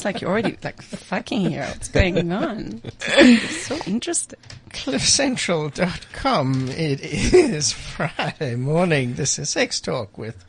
[0.00, 1.66] Sounds like you're already like fucking here.
[1.66, 2.80] What's going on?
[2.84, 4.38] It's so interesting.
[4.70, 6.68] cliffcentral.com.
[6.70, 9.14] It is Friday morning.
[9.14, 10.42] This is Sex Talk with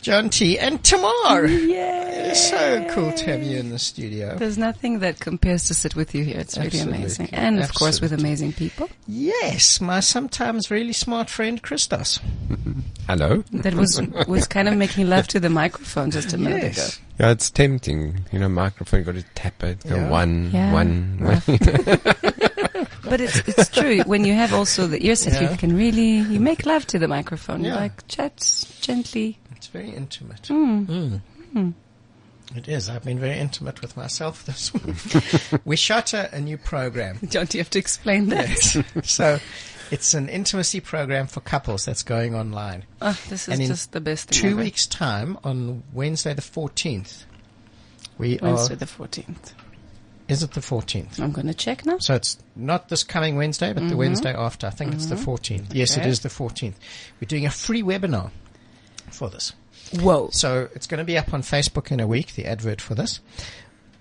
[0.00, 0.58] John T.
[0.58, 1.46] and Tamar.
[1.46, 2.04] Yay!
[2.30, 4.36] It's so cool to have you in the studio.
[4.36, 6.38] There's nothing that compares to sit with you here.
[6.38, 6.98] It's really Absolutely.
[6.98, 7.28] amazing.
[7.32, 8.88] And of course with amazing people.
[9.06, 12.20] Yes, my sometimes really smart friend Christos.
[13.08, 13.42] Hello.
[13.52, 16.96] That was was kind of making love to the microphone just a minute Yes.
[16.98, 17.04] ago.
[17.20, 18.24] Yeah, it's tempting.
[18.30, 19.82] You know, microphone, you got to tap it.
[19.88, 20.08] Go Yeah.
[20.10, 20.72] one, Yeah.
[20.72, 21.42] one, one.
[23.08, 24.00] But it's it's true.
[24.02, 25.50] When you have also the ear set, Yeah.
[25.50, 27.64] you can really you make love to the microphone.
[27.64, 27.76] You Yeah.
[27.76, 28.36] like chat
[28.82, 29.38] gently.
[29.58, 30.42] It's very intimate.
[30.44, 31.20] Mm.
[31.54, 31.74] Mm.
[32.56, 32.88] It is.
[32.88, 34.72] I've been very intimate with myself this
[35.52, 35.60] week.
[35.66, 37.18] we shot a, a new program.
[37.28, 38.48] Don't you have to explain that?
[39.04, 39.38] so
[39.90, 42.84] it's an intimacy program for couples that's going online.
[43.02, 44.60] Oh, this is And just the best thing Two ever.
[44.62, 47.24] weeks' time, on Wednesday the 14th,
[48.16, 48.78] we Wednesday are.
[48.78, 49.52] the 14th.
[50.28, 51.18] Is it the 14th?
[51.20, 51.98] I'm going to check now.
[51.98, 54.66] So it's not this coming Wednesday, but the Wednesday after.
[54.66, 55.68] I think it's the 14th.
[55.72, 56.00] Yes, it Mm-hmm.
[56.02, 56.08] Okay.
[56.10, 56.74] is the 14th.
[57.20, 58.30] We're doing a free webinar
[59.14, 59.52] for this.
[59.92, 60.28] Whoa.
[60.32, 63.20] So it's going to be up on Facebook in a week, the advert for this.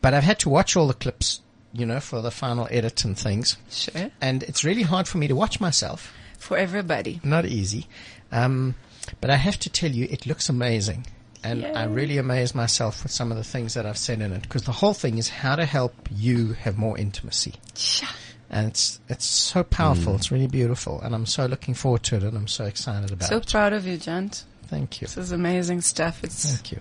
[0.01, 1.41] But I've had to watch all the clips,
[1.73, 3.57] you know, for the final edit and things.
[3.69, 4.11] Sure.
[4.21, 6.13] And it's really hard for me to watch myself.
[6.37, 7.19] For everybody.
[7.23, 7.87] Not easy.
[8.31, 8.75] Um,
[9.21, 11.07] but I have to tell you, it looks amazing.
[11.43, 14.41] And I really amaze myself with some of the things that I've said in it.
[14.41, 17.53] Because the whole thing is how to help you have more intimacy.
[17.75, 18.07] Sha.
[18.49, 20.15] And it's, it's so powerful.
[20.15, 20.99] It's really beautiful.
[21.01, 23.49] And I'm so looking forward to it and I'm so excited about So it.
[23.49, 24.43] So proud of you, Jant.
[24.67, 25.07] Thank you.
[25.07, 26.23] This is amazing stuff.
[26.23, 26.79] It's Thank you.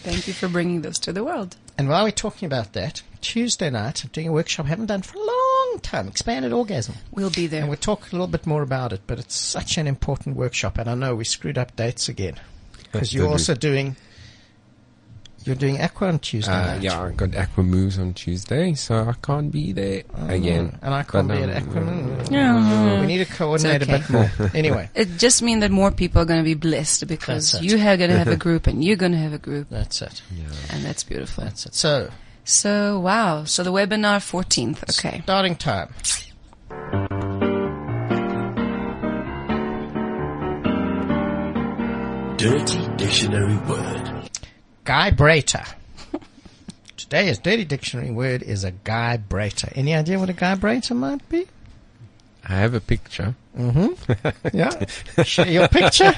[0.00, 1.56] thank you for bringing this to the world.
[1.78, 5.02] And while we're talking about that, Tuesday night, I'm doing a workshop I haven't done
[5.02, 6.96] for a long time, expanded orgasm.
[7.12, 7.60] We'll be there.
[7.60, 10.78] And we'll talk a little bit more about it, but it's such an important workshop.
[10.78, 12.38] And I know we screwed up dates again.
[12.90, 13.96] Because you're also doing,
[15.44, 16.82] you're doing Aqua on Tuesday Uh, night.
[16.82, 20.78] yeah, I got Aqua Moves on Tuesday, so I can't be there again.
[20.82, 21.80] And I can't But, be at um, Aqua.
[21.82, 22.30] Mm.
[22.30, 23.00] Yeah.
[23.00, 24.02] We need to coordinate It's a okay.
[24.02, 24.50] bit more.
[24.54, 27.96] Anyway, It just means that more people are going to be blessed because you are
[27.96, 30.22] going to have a group and you're going to have a group, that's it.
[30.70, 31.44] and that's beautiful.
[31.44, 31.74] That's it.
[31.74, 32.10] So,
[32.44, 33.44] So wow.
[33.44, 34.82] So the webinar 14th.
[34.98, 35.20] Okay.
[35.22, 35.88] starting time.
[42.36, 44.11] Dirty Dictionary Word.
[44.84, 45.64] Vibrator.
[46.96, 49.70] Today's dirty dictionary word is a vibrator.
[49.74, 51.46] Any idea what a vibrator might be?
[52.44, 53.34] I have a picture.
[54.52, 54.70] Yeah.
[55.24, 56.12] Share your picture.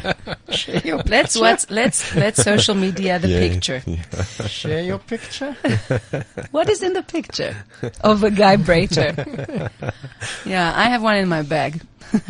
[0.51, 1.41] Share your Let's picture.
[1.41, 3.83] what's let's let's social media the Yeah, picture.
[4.49, 5.57] Share your picture.
[6.53, 7.57] What is in the picture
[8.03, 9.15] of a guy braiter?
[10.47, 11.81] yeah, I have one in my bag.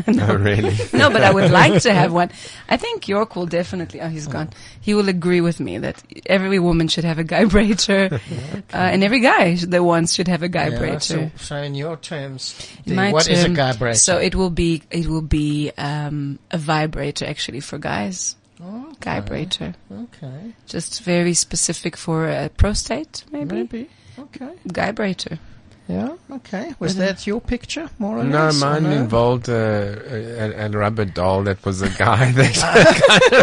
[0.09, 0.75] Oh, really?
[0.95, 2.31] No, but I would like to have one.
[2.71, 4.01] I think York will definitely.
[4.01, 4.49] Oh, he's gone.
[4.81, 8.19] He will agree with me that every woman should have a guy braiter, uh,
[8.73, 11.03] and every guy that wants should have a guy Yeah, braiter.
[11.03, 12.55] so, so in your terms,
[12.87, 13.99] In the- my what is a guy vibrator?
[13.99, 18.37] So it will be it will be um, a vibrator actually for guys.
[18.63, 19.21] okay.
[19.21, 20.55] Vibrator, Okay.
[20.67, 23.55] just very specific for a prostate, maybe.
[23.57, 23.91] Maybe.
[24.19, 24.53] Okay.
[24.65, 25.39] Vibrator.
[25.89, 26.15] Yeah.
[26.31, 26.73] Okay.
[26.79, 28.57] Was that your picture, more or No, less?
[28.63, 28.91] or mine no?
[28.93, 32.55] involved uh, a, a, a rubber doll that was a guy that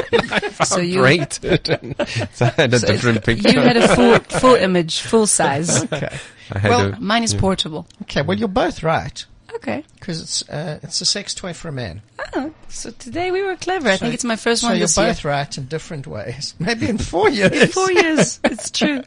[0.10, 1.30] kind of So you- and
[2.34, 3.50] so I had a So different picture.
[3.52, 5.84] You had a full full image, full size.
[5.84, 6.18] Okay.
[6.64, 7.86] Well, a, Mine is portable.
[8.04, 8.24] Okay.
[8.24, 9.24] Well, you're both right
[9.56, 9.84] Okay.
[9.96, 12.02] because it's uh, it's a sex toy for a man.
[12.36, 13.90] Oh, so today we were clever.
[13.90, 15.08] I So- think it's my first so one you're this year.
[15.08, 16.56] both right in different ways.
[16.60, 17.52] Maybe in four years.
[17.52, 18.40] in Four years.
[18.44, 19.04] It's true.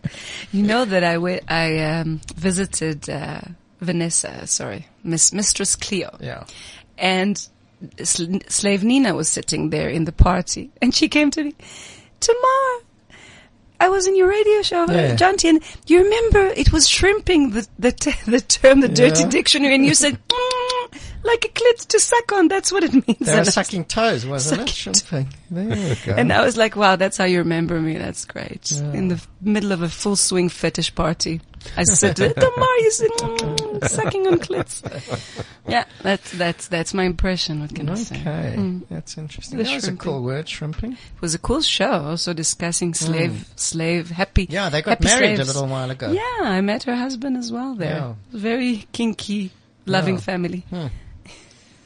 [0.53, 3.41] You know that I I um, visited uh,
[3.81, 6.45] Vanessa, sorry, Miss Mistress Cleo, Yeah.
[6.99, 7.37] and
[8.03, 11.55] Sl- Slave Nina was sitting there in the party, and she came to me,
[12.21, 12.85] Tamar.
[13.81, 15.15] I was in your radio show, Yeah.
[15.17, 19.25] John T, and you remember it was shrimping the the, t- the term, the dirty
[19.25, 22.49] dictionary, and you said, "Mm, like a clit to suck on.
[22.49, 23.19] That's what it means.
[23.19, 25.25] They were And I- sucking toes, wasn't it?
[25.51, 26.15] We go.
[26.17, 27.97] And I was like, wow, that's how you remember me.
[27.97, 28.71] That's great.
[28.73, 31.41] In the middle of a full swing fetish party.
[31.77, 32.31] I said, Tamar,
[32.81, 34.83] you said, mm, sucking on clits.
[35.67, 37.61] Yeah, that's, that's, that's my impression.
[37.61, 38.17] What can I say?
[38.21, 38.83] Okay, mm.
[38.91, 39.57] that's interesting.
[39.57, 40.93] The that was a cool word, shrimping.
[40.93, 42.97] It was a cool show, also discussing mm.
[42.97, 44.47] slave, slave, happy.
[44.51, 45.41] Yeah, they got married slaves.
[45.41, 46.13] a little while ago.
[46.13, 47.97] Yeah, I met her husband as well there.
[47.97, 48.15] Yeah.
[48.31, 49.53] Very kinky,
[49.87, 50.21] loving Yeah.
[50.21, 50.65] family.
[50.71, 50.87] Hmm.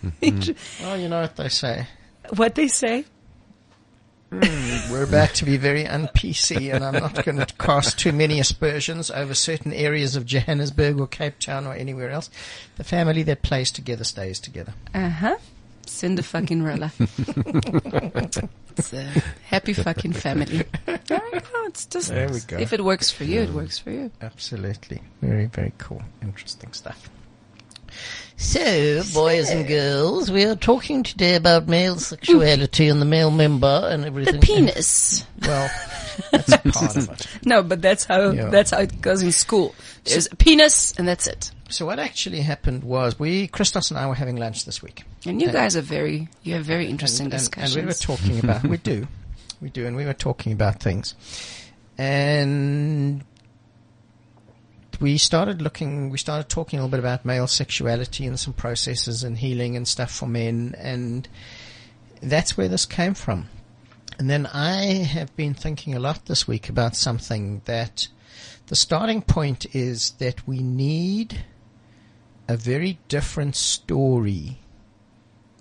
[0.01, 0.09] Hmm.
[0.21, 0.55] Well,
[0.85, 1.87] Oh, you know what they say.
[2.37, 3.05] what they say?
[4.31, 9.11] We're about to be very un-PC, and I'm not going to cast too many aspersions
[9.11, 12.29] over certain areas of Johannesburg or Cape Town or anywhere else.
[12.77, 14.75] The family that plays together stays together.
[14.95, 15.37] Uh huh.
[15.87, 16.93] Send a fucking roller.
[18.77, 19.05] it's a
[19.47, 20.65] happy fucking family.
[21.07, 21.39] Don't
[21.69, 22.57] it's just There we go.
[22.59, 24.11] if it works for you, it works for you.
[24.21, 25.03] Absolutely.
[25.23, 26.03] Very, very cool.
[26.23, 27.09] Interesting stuff.
[28.41, 33.89] So, boys and girls, we are talking today about male sexuality and the male member
[33.91, 34.39] and everything.
[34.39, 35.27] The Penis.
[35.43, 35.69] Well,
[36.31, 37.27] that's part of it.
[37.45, 38.49] No, but that's how Yeah.
[38.49, 39.75] that's how it goes in school.
[40.05, 41.51] There's a penis, and that's it.
[41.69, 45.03] So what actually happened was we, Christos and I were having lunch this week.
[45.27, 47.75] And you guys are very you have very interesting and, and, discussions.
[47.75, 49.09] and we were talking about, we do,
[49.61, 51.17] we do, and we were talking about things.
[51.99, 53.25] And
[55.01, 59.23] we started looking, we started talking a little bit about male sexuality and some processes
[59.25, 61.29] and healing and stuff for men, and
[62.23, 63.49] that's where this came from.
[64.19, 68.09] And then I have been thinking a lot this week about something that
[68.67, 71.45] the starting point is that we need
[72.49, 74.59] a very different story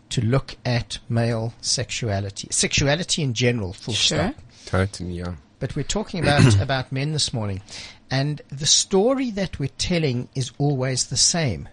[0.10, 4.18] to look at male sexuality, sexuality in general, full Sure.
[4.34, 4.36] stop.
[4.66, 5.36] Totally, yeah.
[5.60, 7.62] But we're talking about about men this morning,
[8.10, 11.68] and the story that we're telling is always the same.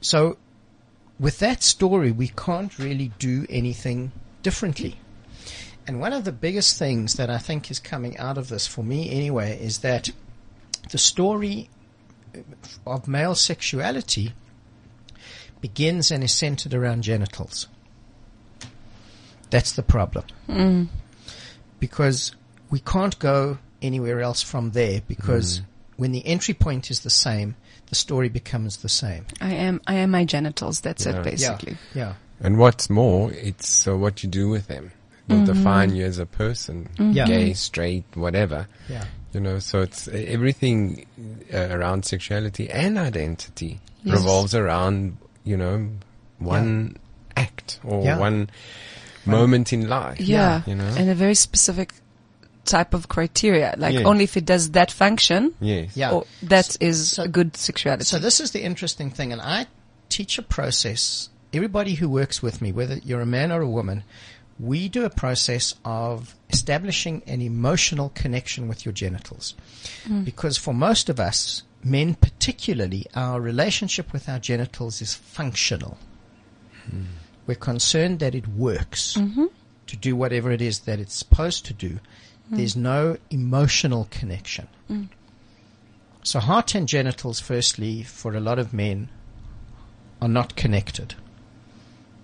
[0.00, 0.36] So,
[1.18, 4.98] with that story, we can't really do anything differently.
[5.86, 8.84] And one of the biggest things that I think is coming out of this, for
[8.84, 10.10] me anyway, is that
[10.90, 11.68] the story
[12.86, 14.32] of male sexuality
[15.60, 17.66] begins and is centered around genitals.
[19.50, 20.24] That's the problem.
[20.48, 20.88] Mm.
[21.78, 22.34] Because
[22.70, 25.62] we can't go anywhere else from there because
[25.96, 27.56] when the entry point is the same,
[27.86, 29.26] the story becomes the same.
[29.40, 30.80] I am I am my genitals.
[30.80, 31.18] That's Yeah.
[31.20, 31.76] it basically.
[31.94, 32.02] Yeah.
[32.08, 32.14] Yeah.
[32.42, 34.92] And what's more, it's uh, what you do with them.
[35.28, 37.24] Will define you as a person, Yeah.
[37.24, 38.66] gay, straight, whatever.
[38.88, 39.04] Yeah.
[39.32, 41.06] You know, so it's everything
[41.54, 45.88] uh, around sexuality and identity revolves around, you know,
[46.40, 46.96] one
[47.36, 48.18] act or Yeah.
[48.18, 48.50] one
[49.24, 50.18] moment in life.
[50.20, 50.62] Yeah.
[50.66, 50.92] You know?
[50.96, 51.92] And a very specific
[52.70, 53.74] type of criteria.
[53.76, 54.06] Like Yes.
[54.06, 55.96] only if it does that function yes.
[55.96, 56.12] Yeah.
[56.12, 58.04] or that is So- a good sexuality.
[58.04, 59.66] So this is the interesting thing, and I
[60.08, 61.28] teach a process.
[61.52, 64.04] Everybody who works with me, whether you're a man or a woman,
[64.58, 69.54] we do a process of establishing an emotional connection with your genitals.
[70.06, 70.24] Mm.
[70.24, 75.96] Because for most of us, men particularly, our relationship with our genitals is functional.
[76.84, 77.04] Hmm.
[77.46, 79.46] We're concerned that it works mm-hmm.
[79.86, 81.98] to do whatever it is that it's supposed to do.
[82.50, 82.56] Mm.
[82.56, 84.68] There's no emotional connection.
[84.90, 85.08] Mm.
[86.22, 89.08] So heart and genitals, firstly, for a lot of men,
[90.20, 91.14] are not connected.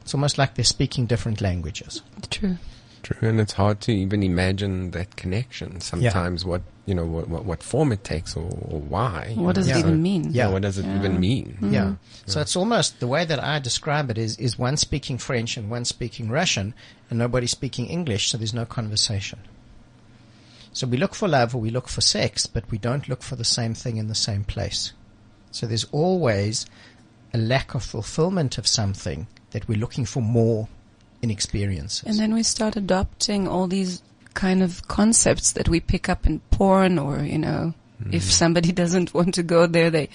[0.03, 2.03] It's almost like they're speaking different languages.
[2.31, 2.57] True.
[3.03, 5.81] True, and it's hard to even imagine that connection.
[5.81, 9.33] Sometimes, what you know, what what, what form it takes, or, or why.
[9.37, 9.87] What does know, it Yeah.
[9.87, 10.33] even mean?
[10.33, 11.57] Yeah, what does it even mean?
[11.61, 11.73] Mm-hmm.
[11.73, 11.95] Yeah.
[12.27, 15.71] So it's almost the way that I describe it is is one speaking French and
[15.71, 16.75] one speaking Russian,
[17.09, 19.39] and nobody speaking English, so there's no conversation.
[20.77, 23.35] So we look for love or we look for sex, but we don't look for
[23.35, 24.93] the same thing in the same place.
[25.51, 26.67] So there's always
[27.33, 30.69] a lack of fulfillment of something that we're looking for more
[31.23, 32.03] in experiences.
[32.07, 34.03] And then we start adopting all these
[34.35, 38.13] kind of concepts that we pick up in porn or, you know, mm-hmm.
[38.13, 40.11] if somebody doesn't want to go there, they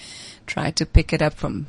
[0.46, 1.66] try to pick it up from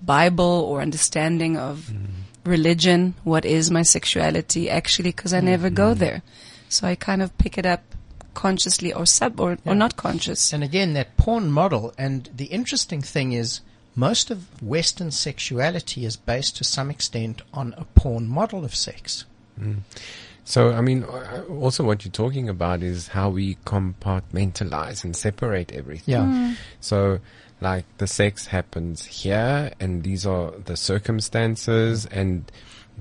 [0.00, 2.48] Bible or understanding of mm-hmm.
[2.48, 3.14] religion.
[3.24, 5.10] What is my sexuality actually?
[5.10, 5.98] Cause I never go mm-hmm.
[5.98, 6.22] there.
[6.68, 7.95] So I kind of pick it up
[8.44, 9.72] consciously or sub or, Yeah.
[9.72, 10.52] or not conscious.
[10.52, 13.60] And again, that porn model, and the interesting thing is,
[13.96, 19.24] most of Western sexuality is based to some extent on a porn model of sex.
[20.44, 25.72] So, I mean, uh, also what you're talking about is how we compartmentalize and separate
[25.72, 26.12] everything.
[26.14, 26.54] Yeah.
[26.80, 27.18] So,
[27.60, 32.44] like the sex happens here, and these are the circumstances, and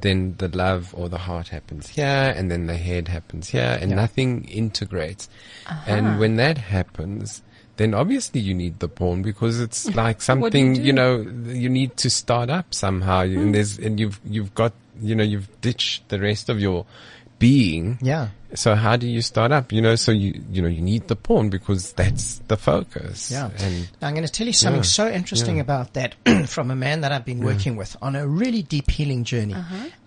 [0.01, 3.91] then the love or the heart happens here, and then the head happens here, and
[3.91, 3.95] Yeah.
[3.95, 5.29] nothing integrates.
[5.87, 7.41] And when that happens,
[7.77, 11.69] then obviously you need the porn because it's like do you something you know you
[11.69, 13.51] need to start up somehow, and hmm.
[13.51, 16.85] there's and you've you've got you know you've ditched the rest of your
[17.39, 17.99] being.
[18.01, 18.29] Yeah.
[18.55, 19.71] So how do you start up?
[19.71, 23.29] You know, so you you know you need the porn because that's the focus.
[23.31, 23.49] Yeah.
[23.59, 24.99] And Now, I'm going to tell you something Yeah.
[25.01, 25.61] so interesting Yeah.
[25.63, 26.15] about that
[26.47, 29.55] from a man that I've been working with on a really deep healing journey.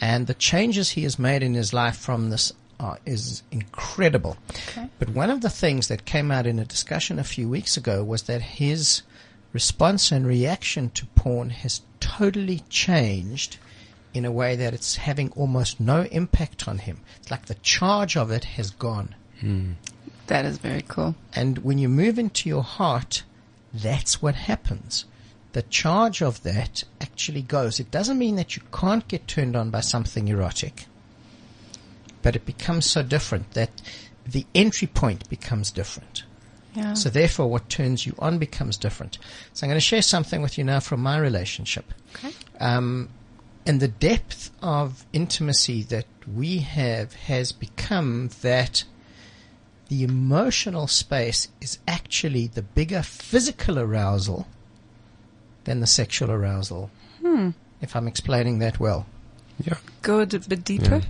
[0.00, 4.36] And the changes he has made in his life from this uh, is incredible.
[4.68, 4.88] Okay.
[4.98, 8.04] But one of the things that came out in a discussion a few weeks ago
[8.04, 9.02] was that his
[9.52, 13.56] response and reaction to porn has totally changed
[14.14, 17.00] in a way that it's having almost no impact on him.
[17.18, 19.14] It's like the charge of it has gone.
[20.28, 21.14] That is very cool.
[21.34, 23.22] And when you move into your heart,
[23.72, 25.04] that's what happens.
[25.52, 27.80] The charge of that actually goes.
[27.80, 30.86] It doesn't mean that you can't get turned on by something erotic,
[32.22, 33.70] but it becomes so different that
[34.26, 36.24] the entry point becomes different.
[36.74, 36.94] Yeah.
[36.94, 39.18] So therefore, what turns you on becomes different.
[39.54, 41.92] So I'm going to share something with you now from my relationship.
[42.14, 42.32] Okay.
[42.60, 43.08] Um,
[43.68, 48.84] and the depth of intimacy that we have has become that
[49.88, 54.46] the emotional space is actually the bigger physical arousal
[55.64, 56.90] than the sexual arousal.
[57.22, 57.50] Hmm.
[57.80, 59.06] If I'm explaining that well.
[59.62, 61.02] yeah, Go a d- bit deeper.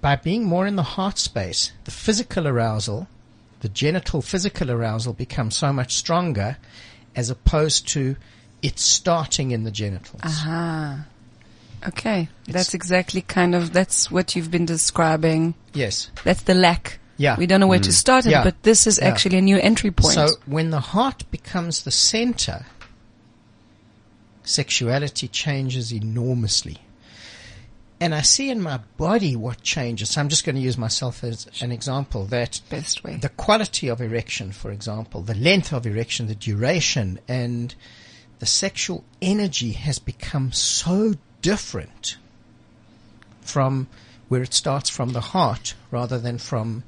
[0.00, 3.08] by being more in the heart space, the physical arousal,
[3.60, 6.56] the genital physical arousal becomes so much stronger
[7.16, 8.16] as opposed to
[8.62, 10.20] it starting in the genitals.
[10.24, 11.06] Aha.
[11.86, 12.28] Okay.
[12.46, 15.54] That's exactly kind of, that's what you've been describing.
[15.72, 16.10] Yes.
[16.24, 16.98] That's the lack.
[17.16, 17.36] Yeah.
[17.36, 17.92] We don't know where to mm.
[17.92, 18.44] start it, Yeah.
[18.44, 19.08] but this is Yeah.
[19.08, 20.14] actually a new entry point.
[20.14, 22.66] So when the heart becomes the center,
[24.42, 26.78] sexuality changes enormously.
[28.00, 30.10] And I see in my body what changes.
[30.10, 33.16] So I'm just going to use myself as an example that Best way.
[33.16, 37.74] the quality of erection, for example, the length of erection, the duration, and
[38.38, 42.16] the sexual energy has become so different
[43.40, 43.86] from
[44.28, 46.82] where it starts from the heart rather than from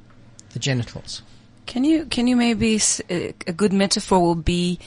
[0.52, 1.22] the genitals.
[1.66, 4.78] Can you can you maybe a good metaphor will be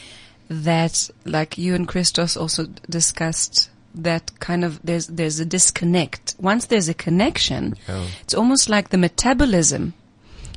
[0.49, 6.35] that like you and Christos also discussed that kind of there's there's a disconnect.
[6.39, 8.05] Once there's a connection, Yeah.
[8.21, 9.93] it's almost like the metabolism.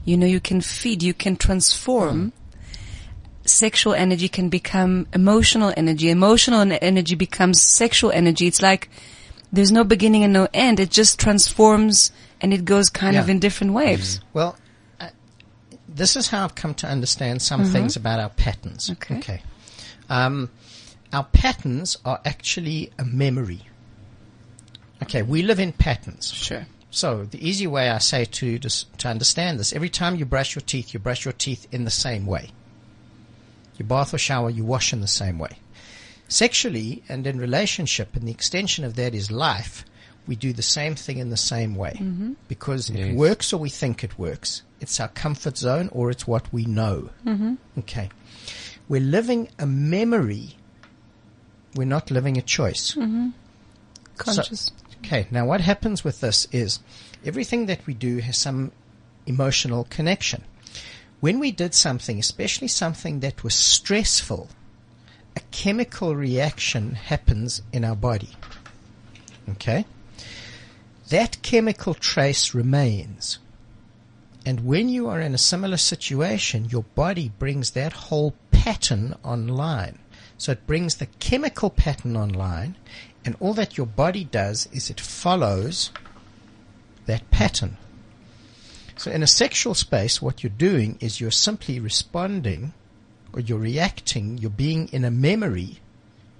[0.05, 2.31] You know, you can feed, you can transform.
[2.31, 2.46] Hmm.
[3.49, 6.11] Sexual energy can become emotional energy.
[6.11, 8.47] Emotional energy becomes sexual energy.
[8.47, 8.91] It's like
[9.53, 10.81] there's no beginning and no end.
[10.81, 14.21] It just transforms and it goes kind of in different waves.
[14.33, 14.57] Well,
[15.00, 15.09] uh,
[15.88, 18.91] this is how I've come to understand some things about our patterns.
[18.91, 19.19] Okay.
[19.19, 19.43] Okay.
[20.09, 20.50] Um,
[21.12, 23.62] our patterns are actually a memory.
[25.03, 26.33] Okay, we live in patterns.
[26.33, 26.67] Sure.
[26.91, 30.62] So the easy way I say to to understand this: every time you brush your
[30.62, 32.50] teeth, you brush your teeth in the same way.
[33.76, 35.59] You bath or shower, you wash in the same way.
[36.28, 39.85] Sexually and in relationship, and the extension of that is life.
[40.26, 42.33] We do the same thing in the same way mm-hmm.
[42.49, 44.62] because it works or we think it works.
[44.80, 47.11] It's our comfort zone or it's what we know.
[47.25, 47.54] Mm-hmm.
[47.78, 48.09] Okay,
[48.88, 50.56] we're living a memory.
[51.76, 52.95] We're not living a choice.
[52.95, 53.28] Mm-hmm.
[54.16, 54.73] Conscious.
[54.99, 56.80] Okay, now what happens with this is
[57.25, 58.73] everything that we do has some
[59.26, 60.42] emotional connection.
[61.20, 64.49] When we did something, especially something that was stressful,
[65.35, 68.30] a chemical reaction happens in our body.
[69.49, 69.87] Okay?
[71.08, 73.38] That chemical trace remains.
[74.44, 79.99] And when you are in a similar situation, your body brings that whole pattern online.
[80.38, 82.76] So it brings the chemical pattern online,
[83.25, 85.90] and all that your body does is it follows
[87.06, 87.78] that pattern.
[88.97, 92.73] So in a sexual space, what you're doing is you're simply responding
[93.33, 95.81] or you're reacting, you're being in a memory.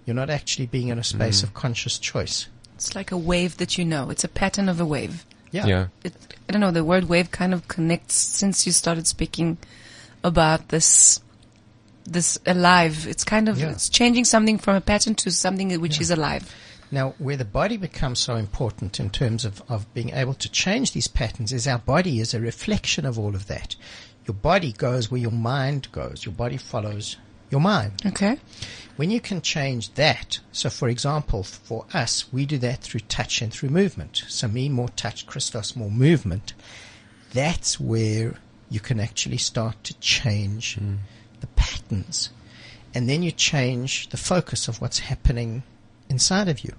[0.07, 1.45] You're not actually being in a space mm.
[1.45, 2.47] of conscious choice.
[2.77, 4.11] It's like a wave that you know.
[4.11, 5.27] It's a pattern of a wave.
[5.51, 6.15] yeah, It,
[6.49, 6.71] I don't know.
[6.71, 9.59] The word wave kind of connects since you started speaking
[10.23, 11.21] about this,
[12.05, 13.07] this alive.
[13.07, 13.71] It's kind of, Yeah.
[13.71, 16.55] it's changing something from a pattern to something which is alive.
[16.91, 20.93] Now, where the body becomes so important in terms of, of being able to change
[20.93, 23.75] these patterns is our body is a reflection of all of that.
[24.27, 26.25] Your body goes where your mind goes.
[26.25, 27.17] Your body follows
[27.51, 28.03] your mind.
[28.07, 28.39] Okay.
[28.97, 33.43] When you can change that, so for example, for us, we do that through touch
[33.43, 34.25] and through movement.
[34.29, 36.55] So me more touch, Christos more movement.
[37.33, 38.35] That's where
[38.71, 40.97] you can actually start to change hmm.
[41.41, 42.31] the patterns.
[42.95, 45.63] And then you change the focus of what's happening
[46.09, 46.73] inside of you.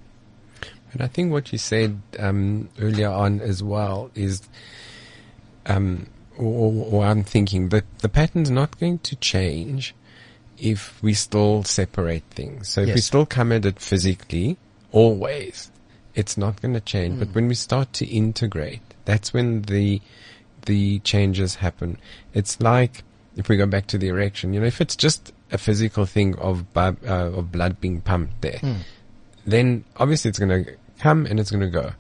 [0.94, 4.42] And I think what you said um, earlier on as well is
[5.66, 6.08] um,
[6.38, 9.94] or, or I'm thinking that the pattern's not going to change
[10.58, 12.70] if we still separate things.
[12.70, 14.58] So if we still come at it physically,
[14.92, 15.72] always,
[16.16, 17.16] it's not going to change.
[17.16, 17.20] Hmm.
[17.20, 20.02] But when we start to integrate, that's when the
[20.66, 21.98] the changes happen.
[22.34, 23.04] It's like
[23.36, 26.36] if we go back to the erection, you know, if it's just a physical thing
[26.40, 28.76] of bu- uh, of blood being pumped there, Hmm.
[29.48, 31.92] Then obviously it's going to come and it's going to go.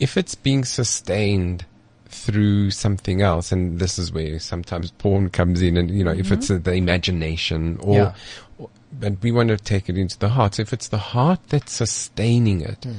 [0.00, 1.64] If it's being sustained
[2.06, 6.32] through something else, and this is where sometimes porn comes in, and you know, if
[6.32, 8.14] it's uh, the imagination or, Yeah.
[8.58, 10.54] or- but we want to take it into the heart.
[10.54, 12.92] So if it's the heart that's sustaining it, Hmm.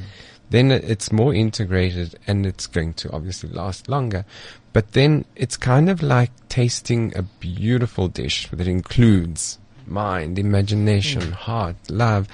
[0.50, 4.26] then it's more integrated and it's going to obviously last longer.
[4.74, 9.58] But then it's kind of like tasting a beautiful dish that includes
[9.88, 12.28] mind, imagination, heart, love,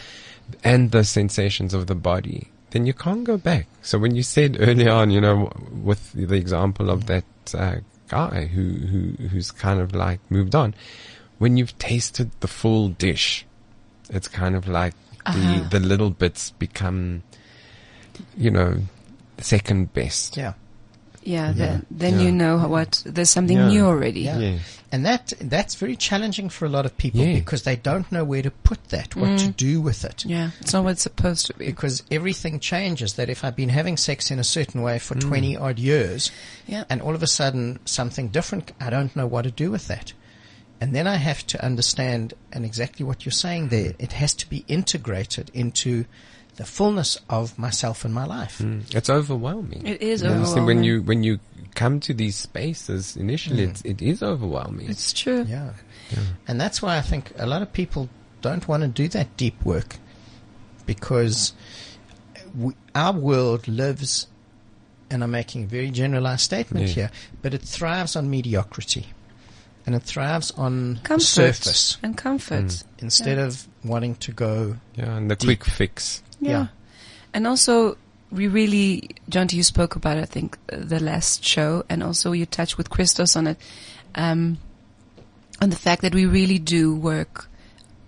[0.64, 2.50] and the sensations of the body.
[2.72, 3.68] Then you can't go back.
[3.82, 7.76] So when you said earlier on, you know, with the example of that uh,
[8.08, 10.74] guy who, who who's kind of like moved on,
[11.38, 13.46] when you've tasted the full dish,
[14.10, 14.94] it's kind of like
[15.26, 15.38] Uh-huh.
[15.70, 17.22] the the little bits become,
[18.38, 18.82] you know,
[19.38, 20.38] second best.
[20.38, 20.54] Yeah.
[21.24, 22.22] Yeah, then, then Yeah.
[22.26, 23.68] you know what, there's something Yeah.
[23.68, 24.22] new already.
[24.22, 24.40] Yeah.
[24.40, 24.62] Yes.
[24.92, 27.36] And that that's very challenging for a lot of people Yeah.
[27.36, 29.56] because they don't know where to put that, what to mm.
[29.56, 30.26] do with it.
[30.26, 31.68] Yeah, it's not what it's supposed to be.
[31.68, 33.14] Because everything changes.
[33.14, 35.22] That if I've been having sex in a certain way for mm.
[35.22, 36.32] 20 odd years,
[36.68, 36.84] Yeah.
[36.90, 40.14] and all of a sudden something different, I don't know what to do with that.
[40.82, 44.50] And then I have to understand, and exactly what you're saying there, it has to
[44.50, 46.06] be integrated into
[46.58, 48.60] the fullness of myself and my life.
[48.60, 48.94] Mm.
[48.94, 49.88] It's overwhelming.
[49.88, 50.60] It is You understand?
[50.60, 50.66] overwhelming.
[50.66, 51.40] when you when you
[51.76, 53.64] come to these spaces initially.
[53.64, 54.90] It's, it is overwhelming.
[54.90, 55.46] It's true.
[55.48, 55.72] Yeah.
[56.48, 58.10] And that's why I think a lot of people
[58.42, 59.96] don't want to do that deep work
[60.86, 61.54] because
[62.58, 64.28] we, our world lives,
[65.10, 66.94] and I'm making a very generalized statement Yeah.
[66.94, 69.08] here, but it thrives on mediocrity
[69.86, 71.24] and it thrives on Comfort.
[71.24, 72.66] surface And comfort.
[72.66, 72.84] Mm.
[73.00, 74.76] instead of wanting to go.
[74.96, 76.22] yeah, and the quick fix.
[76.42, 76.52] Yeah.
[76.52, 76.68] Yeah.
[77.34, 77.98] And also,
[78.32, 82.78] we really, John, you spoke about, I think, the last show, and also you touched
[82.78, 83.58] with Christos on it,
[84.16, 84.58] um,
[85.62, 87.48] on the fact that we really do work.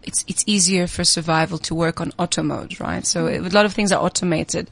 [0.01, 3.05] It's it's easier for survival to work on auto mode, right?
[3.07, 4.69] So it, a lot of things are automated,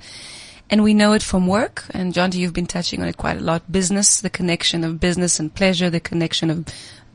[0.69, 1.85] and we know it from work.
[1.91, 3.71] And John, you've been touching on it quite a lot.
[3.71, 6.65] Business, the connection of business and pleasure, the connection of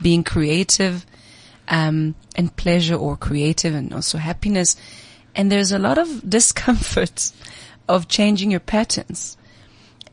[0.01, 1.05] being creative,
[1.67, 4.75] um, and pleasure or creative, and also happiness.
[5.37, 7.31] And there's a lot of discomfort
[7.87, 9.37] of changing your patterns.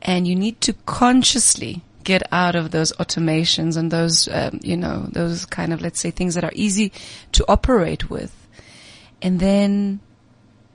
[0.03, 5.09] And you need to consciously get out of those automations and those, um, you know,
[5.11, 6.93] those kind of, let's say, things that are easy
[7.33, 8.47] to operate with.
[9.23, 10.01] And then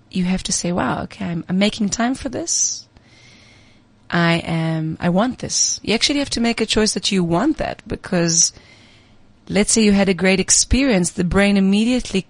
[0.10, 2.88] you have to say, wow, okay, I'm, I'm making time for this.
[4.10, 5.80] I am, I want this.
[5.84, 8.52] You actually have to make a choice that you want that because
[9.48, 12.26] let's say you had a great experience, the brain immediately,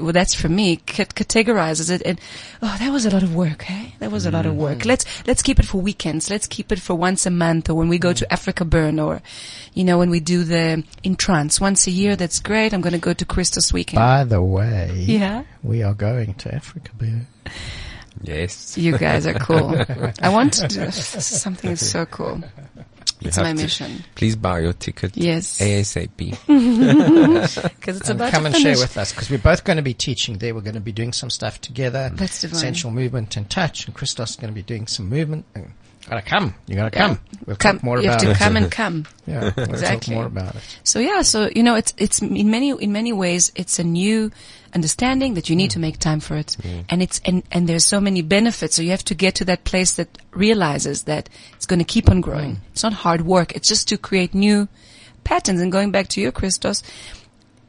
[0.00, 2.20] well, that's for me, c- categorizes it and,
[2.62, 3.94] oh, that was a lot of work, hey?
[3.98, 4.62] That was a lot of mm-hmm.
[4.62, 4.84] work.
[4.84, 6.30] Let's, let's keep it for weekends.
[6.30, 8.34] Let's keep it for once a month or when we go to mm-hmm.
[8.34, 9.22] AfrikaBurn or,
[9.74, 12.16] you know, when we do the in trance once a year.
[12.16, 12.72] That's great.
[12.72, 13.98] I'm going to go to Christos weekend.
[13.98, 15.44] By the way, yeah.
[15.62, 17.26] we are going to AfrikaBurn.
[18.22, 18.78] Yes.
[18.78, 19.76] You guys are cool.
[20.20, 22.42] I want to do something that's so cool.
[23.20, 24.04] You It's my to- mission.
[24.14, 25.16] Please buy your ticket.
[25.16, 25.58] Yes.
[25.60, 26.36] ASAP.
[26.46, 29.82] Because it's And about come to and share with us because we're both going to
[29.82, 30.54] be teaching there.
[30.54, 32.10] We're going to be doing some stuff together.
[32.14, 32.58] That's divine.
[32.60, 33.86] Sensual movement and touch.
[33.86, 35.44] And Christos is going to be doing some movement.
[35.54, 35.72] And
[36.08, 36.54] gotta come.
[36.66, 37.06] You gotta Yeah.
[37.08, 37.20] come.
[37.46, 38.36] We'll Come, talk more you have to it.
[38.36, 39.06] come and come.
[39.26, 40.14] Yeah, we'll Exactly.
[40.14, 40.62] talk more about it.
[40.84, 44.30] So yeah, so you know, it's it's in many in many ways it's a new
[44.76, 45.74] understanding that you need mm.
[45.74, 46.84] to make time for it, mm.
[46.90, 48.76] and it's and and there's so many benefits.
[48.76, 52.08] So you have to get to that place that realizes that it's going to keep
[52.08, 52.60] on growing.
[52.72, 53.56] It's not hard work.
[53.56, 54.68] It's just to create new
[55.24, 55.60] patterns.
[55.60, 56.82] And going back to you, Christos,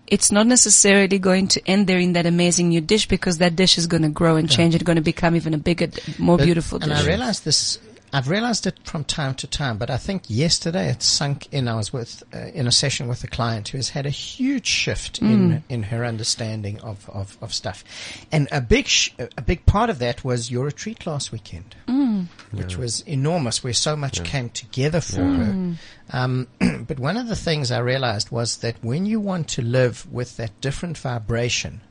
[0.07, 3.77] it's not necessarily going to end there in that amazing new dish because that dish
[3.77, 4.75] is going to grow and change.
[4.75, 7.03] It's going to become even a bigger, more But- beautiful And dish.
[7.03, 7.79] I realized this.
[8.13, 11.67] I've realized it from time to time, but I think yesterday it sunk in.
[11.67, 14.65] I was with uh, in a session with a client who has had a huge
[14.65, 15.31] shift Mm.
[15.31, 17.83] in in her understanding of, of, of stuff,
[18.31, 22.27] and a big sh- a big part of that was your retreat last weekend, Mm.
[22.51, 25.75] which was enormous, where so much came together for her.
[26.11, 26.47] Um,
[26.87, 30.37] but one of the things I realized was that when you want to live with
[30.37, 31.81] that different vibration,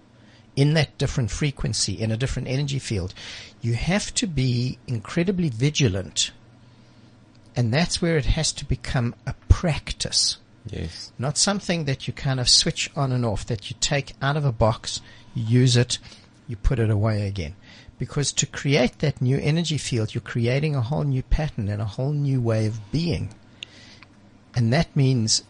[0.56, 3.12] in that different frequency, in a different energy field,
[3.66, 6.30] you have to be incredibly vigilant.
[7.56, 10.36] And that's where it has to become a practice,
[10.68, 11.10] Yes.
[11.18, 14.44] not something that you kind of switch on and off, that you take out of
[14.44, 15.00] a box,
[15.34, 15.98] you use it,
[16.46, 17.56] you put it away again.
[17.98, 21.86] Because to create that new energy field, you're creating a whole new pattern and a
[21.96, 23.34] whole new way of being.
[24.54, 25.42] And that means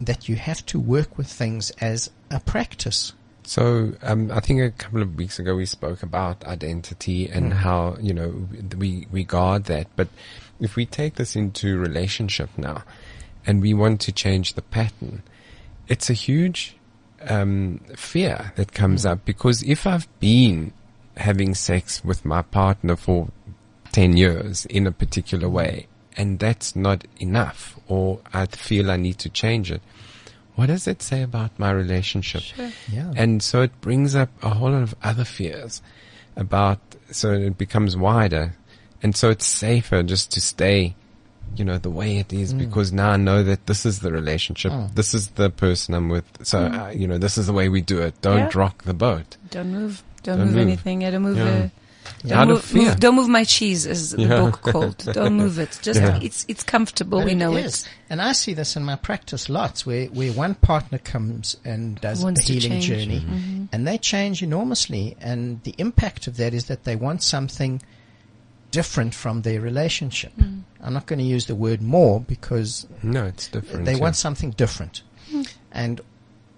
[0.00, 3.12] that you have to work with things as a practice.
[3.42, 7.96] So um, I think a couple of weeks ago we spoke about identity and how
[8.00, 9.88] you know we we guard that.
[9.96, 10.08] But
[10.60, 12.84] if we take this into relationship now,
[13.46, 15.22] and we want to change the pattern,
[15.88, 16.76] it's a huge
[17.28, 20.72] um, fear that comes up because if I've been
[21.16, 23.28] having sex with my partner for
[23.92, 29.18] ten years in a particular way, and that's not enough, or I feel I need
[29.18, 29.82] to change it.
[30.60, 32.42] What does it say about my relationship?
[32.92, 33.12] Yeah.
[33.16, 35.80] And so it brings up a whole lot of other fears
[36.36, 38.52] about, so it becomes wider.
[39.02, 40.94] And so it's safer just to stay,
[41.56, 44.70] you know, the way it is because now I know that this is the relationship.
[44.94, 46.26] This is the person I'm with.
[46.42, 48.20] So, uh, you know, this is the way we do it.
[48.20, 48.58] Don't Yeah.
[48.62, 49.38] rock the boat.
[49.50, 50.02] Don't move.
[50.22, 50.66] Don't, Don't move, move.
[50.68, 51.00] anything.
[51.00, 51.38] Yeah, don't move.
[51.38, 51.68] Yeah.
[52.22, 52.82] Don't, Out of move, fear.
[52.90, 54.40] move- don't move my cheese, as the Yeah.
[54.40, 54.98] book called.
[55.14, 55.78] Don't move it.
[55.80, 56.18] Just Yeah.
[56.20, 57.20] it's it's comfortable.
[57.20, 57.82] But we know is.
[57.84, 57.88] it.
[58.10, 62.22] And I see this in my practice lots where, where one partner comes and does
[62.22, 62.86] Wants a to healing change.
[62.86, 63.34] journey mm-hmm.
[63.34, 63.64] Mm-hmm.
[63.72, 65.16] and they change enormously.
[65.20, 67.80] And the impact of that is that they want something
[68.70, 70.32] different from their relationship.
[70.36, 70.62] Mm.
[70.82, 73.84] I'm not going to use the word more because No, it's different.
[73.86, 73.98] they yeah.
[73.98, 75.02] want something different.
[75.32, 75.52] Mm.
[75.72, 76.00] And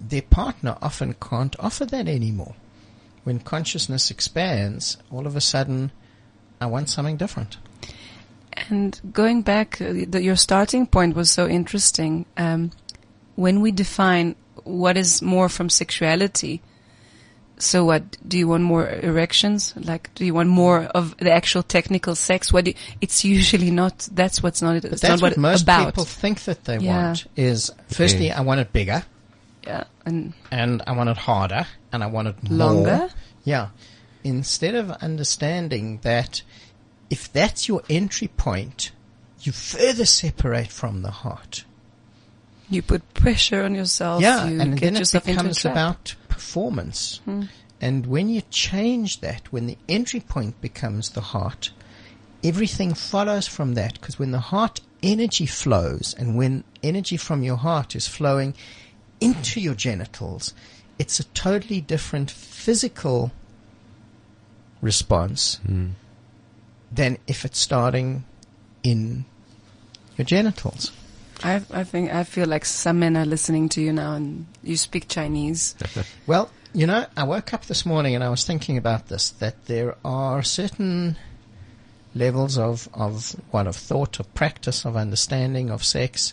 [0.00, 2.54] their partner often can't offer that anymore.
[3.24, 5.92] When consciousness expands, all of a sudden,
[6.60, 7.56] I want something different.
[8.68, 12.26] And going back, uh, the, your starting point was so interesting.
[12.36, 12.70] Um,
[13.36, 16.60] when we define what is more from sexuality,
[17.58, 19.72] so what do you want more erections?
[19.76, 22.52] Like, do you want more of the actual technical sex?
[22.52, 24.08] What do you, it's usually not.
[24.12, 24.82] That's what's not.
[24.82, 25.86] But It's that's not what most about.
[25.86, 27.04] people think that they Yeah.
[27.06, 28.38] want is firstly, Yeah.
[28.38, 29.04] I want it bigger
[29.64, 32.58] yeah, and and I want it harder and I want it more.
[32.58, 33.10] Longer?
[33.44, 33.68] Yeah.
[34.24, 36.42] Instead of understanding that
[37.10, 38.92] if that's your entry point,
[39.40, 41.64] you further separate from the heart.
[42.70, 44.22] you put pressure on yourself.
[44.22, 44.46] yeah.
[44.46, 47.20] you And then it becomes about performance.
[47.24, 47.42] Hmm.
[47.80, 51.72] And when you change that, when the entry point becomes the heart,
[52.44, 53.94] everything follows from that.
[53.94, 58.54] Because when the heart energy flows and when energy from your heart is flowing
[59.22, 60.54] into your genitals,
[60.98, 63.32] it's a totally different physical
[64.80, 65.90] response hmm.
[66.90, 68.24] than if it's starting
[68.82, 69.24] in
[70.16, 70.92] your genitals.
[71.42, 74.76] I, I think I feel like some men are listening to you now, and you
[74.76, 75.74] speak Chinese.
[76.26, 79.66] Well, you know, I woke up this morning and I was thinking about this, that
[79.66, 81.16] there are certain
[82.14, 86.32] levels of, of what, of thought, of practice, of understanding, of sex,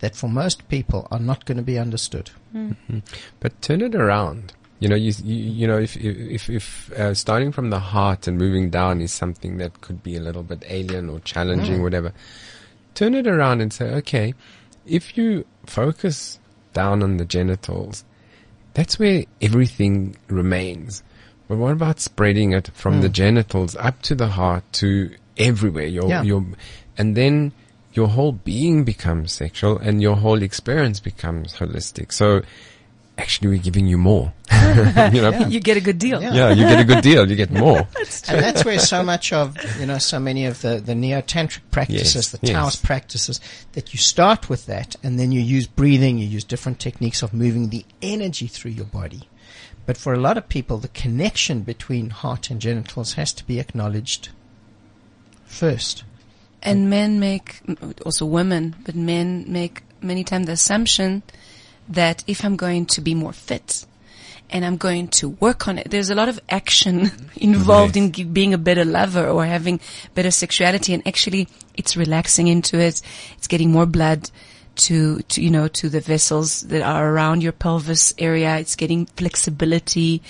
[0.00, 2.30] that for most people are not going to be understood.
[2.52, 2.70] Hmm.
[2.70, 2.98] Mm-hmm.
[3.40, 4.52] But turn it around.
[4.80, 8.38] You know, you you, you know, if if if uh, starting from the heart and
[8.38, 11.82] moving down is something that could be a little bit alien or challenging, hmm.
[11.82, 12.12] whatever.
[12.94, 14.34] Turn it around and say, okay,
[14.86, 16.38] if you focus
[16.72, 18.04] down on the genitals,
[18.74, 21.02] that's where everything remains.
[21.48, 23.14] But what about spreading it from the hmm.
[23.14, 25.86] genitals up to the heart to everywhere?
[25.86, 26.22] Your Yeah.
[26.22, 26.44] your,
[26.96, 27.52] and then
[27.92, 32.12] your whole being becomes sexual and your whole experience becomes holistic.
[32.12, 32.42] So
[33.16, 34.32] actually we're giving you more.
[34.52, 36.22] you know, You get a good deal.
[36.22, 36.32] Yeah.
[36.34, 37.28] yeah, you get a good deal.
[37.28, 37.86] You get more.
[38.28, 42.14] And that's where so much of, you know, so many of the, the neo-tantric practices,
[42.14, 42.52] Yes, the yes.
[42.52, 43.40] Taoist practices,
[43.72, 47.32] that you start with that and then you use breathing, you use different techniques of
[47.32, 49.28] moving the energy through your body.
[49.86, 53.58] But for a lot of people, the connection between heart and genitals has to be
[53.58, 54.28] acknowledged
[55.46, 56.04] first.
[56.62, 57.60] And men make,
[58.04, 61.22] also women, but men make many times the assumption
[61.88, 63.86] that if I'm going to be more fit
[64.50, 68.24] and I'm going to work on it, there's a lot of action involved in gi-
[68.24, 69.80] being a better lover or having
[70.14, 73.00] better sexuality and actually it's relaxing into it.
[73.36, 74.30] It's getting more blood
[74.76, 78.58] to, to, you know, to the vessels that are around your pelvis area.
[78.58, 80.22] It's getting flexibility.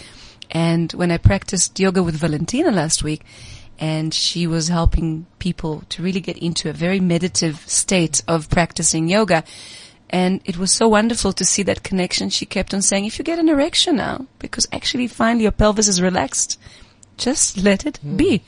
[0.51, 3.25] And when I practiced yoga with Valentina last week,
[3.79, 9.09] and she was helping people to really get into a very meditative state of practicing
[9.09, 9.45] yoga.
[10.11, 12.31] And it was so wonderful to see that connection.
[12.31, 15.87] She kept on saying, if you get an erection now, because actually finally your pelvis
[15.87, 16.59] is relaxed,
[17.17, 18.17] just let it hmm.
[18.17, 18.43] be.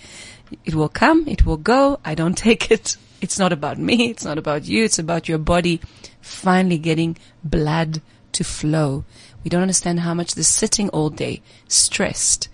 [0.64, 2.00] It will come, it will go.
[2.04, 2.96] I don't take it.
[3.20, 4.10] It's not about me.
[4.10, 4.84] It's not about you.
[4.84, 5.80] It's about your body
[6.20, 8.00] finally getting blood
[8.32, 9.04] to flow.
[9.44, 12.48] We don't understand how much the sitting all day, stressed,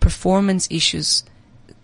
[0.00, 1.24] performance issues,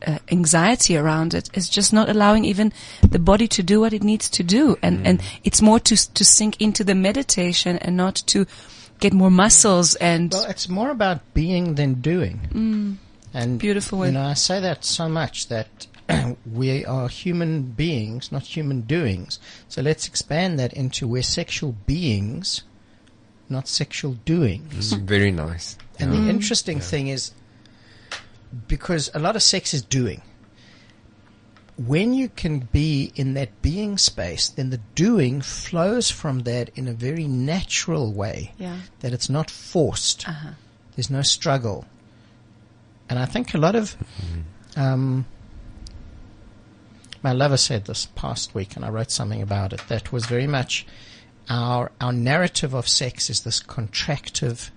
[0.06, 4.02] uh, anxiety around it is just not allowing even the body to do what it
[4.02, 4.76] needs to do.
[4.82, 8.46] And, and it's more to, to sink into the meditation and not to
[9.00, 12.98] get more muscles and Well, it's more about being than doing.
[13.34, 15.86] And Beautiful You know, I say that so much that
[16.50, 19.38] we are human beings, not human doings.
[19.68, 22.62] So let's expand that into we're sexual beings,
[23.48, 24.94] not sexual doings.
[24.94, 25.76] Mm, Very nice.
[26.00, 27.32] And the interesting thing is,
[28.66, 30.22] because a lot of sex is doing,
[31.76, 36.88] when you can be in that being space, then the doing flows from that in
[36.88, 38.52] a very natural way.
[38.58, 38.78] Yeah.
[39.00, 40.28] That it's not forced.
[40.28, 40.50] Uh-huh.
[40.96, 41.84] There's no struggle.
[43.08, 43.96] And I think a lot of,
[44.76, 45.24] um,
[47.22, 49.80] my lover said this past week, and I wrote something about it.
[49.88, 50.86] That was very much
[51.48, 54.70] our our narrative of sex is this contractive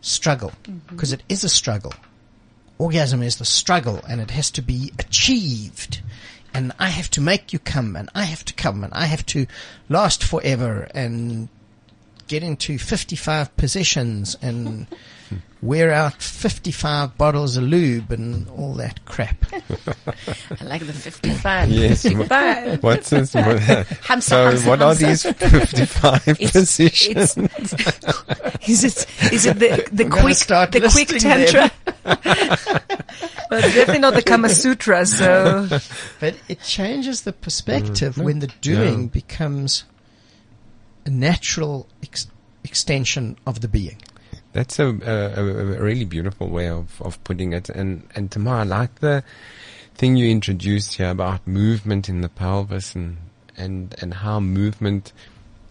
[0.00, 0.52] struggle
[0.88, 1.92] because it is a struggle.
[2.78, 6.02] Orgasm is the struggle, and it has to be achieved.
[6.52, 9.24] And I have to make you come, and I have to come, and I have
[9.26, 9.46] to
[9.88, 11.48] last forever, and
[12.28, 14.86] get into 55 positions and
[15.62, 19.36] wear out 55 bottles of lube and all that crap.
[19.52, 21.68] I like the 55.
[21.70, 22.02] Yes.
[22.02, 22.82] 55.
[22.82, 23.32] What's this?
[23.34, 27.36] Hamsa, so, hamsa, what are these 55 It's, positions?
[27.36, 27.72] it's,
[28.68, 31.70] is it is it the the quick start the quick tantra?
[32.04, 35.06] well, it's definitely not the Kama Sutra.
[35.06, 35.68] So
[36.20, 38.24] But it changes the perspective mm-hmm.
[38.24, 39.08] when the doing Yeah.
[39.08, 39.84] becomes
[41.04, 42.26] a natural ex-
[42.64, 44.00] extension of the being.
[44.56, 45.44] That's a, a, a
[45.76, 47.68] a really beautiful way of, of putting it.
[47.68, 49.22] And, and Tamar, I like the
[49.96, 53.18] thing you introduced here about movement in the pelvis and,
[53.58, 55.12] and, and how movement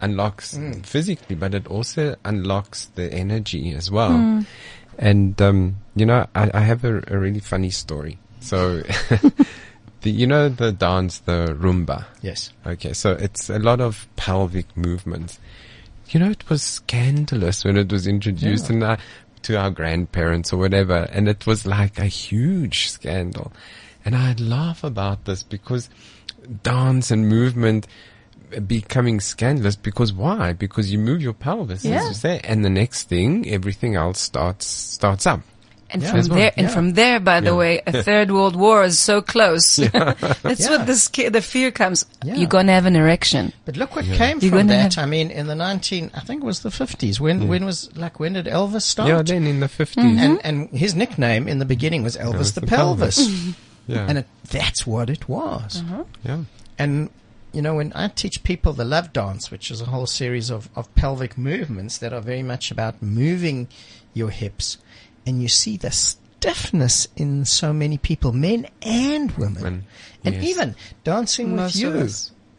[0.02, 4.46] unlocks physically, but it also unlocks the energy as well.
[5.00, 8.20] And, um, you know, I, I have a, a really funny story.
[8.40, 8.82] So,
[10.02, 12.06] the, you know, the dance, the rumba.
[12.22, 12.54] Yes.
[12.68, 15.40] Okay, so it's a lot of pelvic movements.
[16.10, 18.98] You know, it was scandalous when it was introduced and uh,
[19.44, 23.52] to our grandparents or whatever, and it was like a huge scandal.
[24.04, 25.90] And I'd laugh about this because
[26.64, 27.88] dance and movement
[28.68, 30.54] becoming scandalous because why?
[30.54, 31.98] Because you move your pelvis, Yeah.
[32.02, 35.42] as you say, and the next thing, everything else starts starts up.
[35.92, 36.12] And Yeah.
[36.12, 36.74] from well, there and yeah.
[36.74, 37.56] from there, by the Yeah.
[37.58, 39.76] way, a third world war is so close.
[39.94, 40.70] That's Yeah.
[40.72, 42.06] what the sca- the fear comes.
[42.24, 42.36] Yeah.
[42.36, 43.54] You're gonna have an erection.
[43.66, 44.94] But look what came You're from that.
[44.96, 47.20] have- I mean, in the 19, I think it was the 50s.
[47.20, 49.10] When, when was, like, when did Elvis start?
[49.10, 49.96] Yeah, then in the 50s.
[49.96, 50.20] Mm-hmm.
[50.20, 53.54] and, and his nickname in the beginning was Elvis Elvis the, the pelvis.
[53.88, 54.08] Yeah.
[54.10, 55.84] and it, that's what it was.
[56.24, 56.40] yeah.
[56.80, 57.12] And
[57.54, 60.68] you know, when I teach people the love dance, which is a whole series of,
[60.76, 63.68] of pelvic movements that are very much about moving
[64.14, 64.78] your hips,
[65.26, 69.86] and you see the stiffness in so many people, men and women, Women,
[70.24, 70.44] and yes.
[70.44, 72.10] even dancing with Most of you,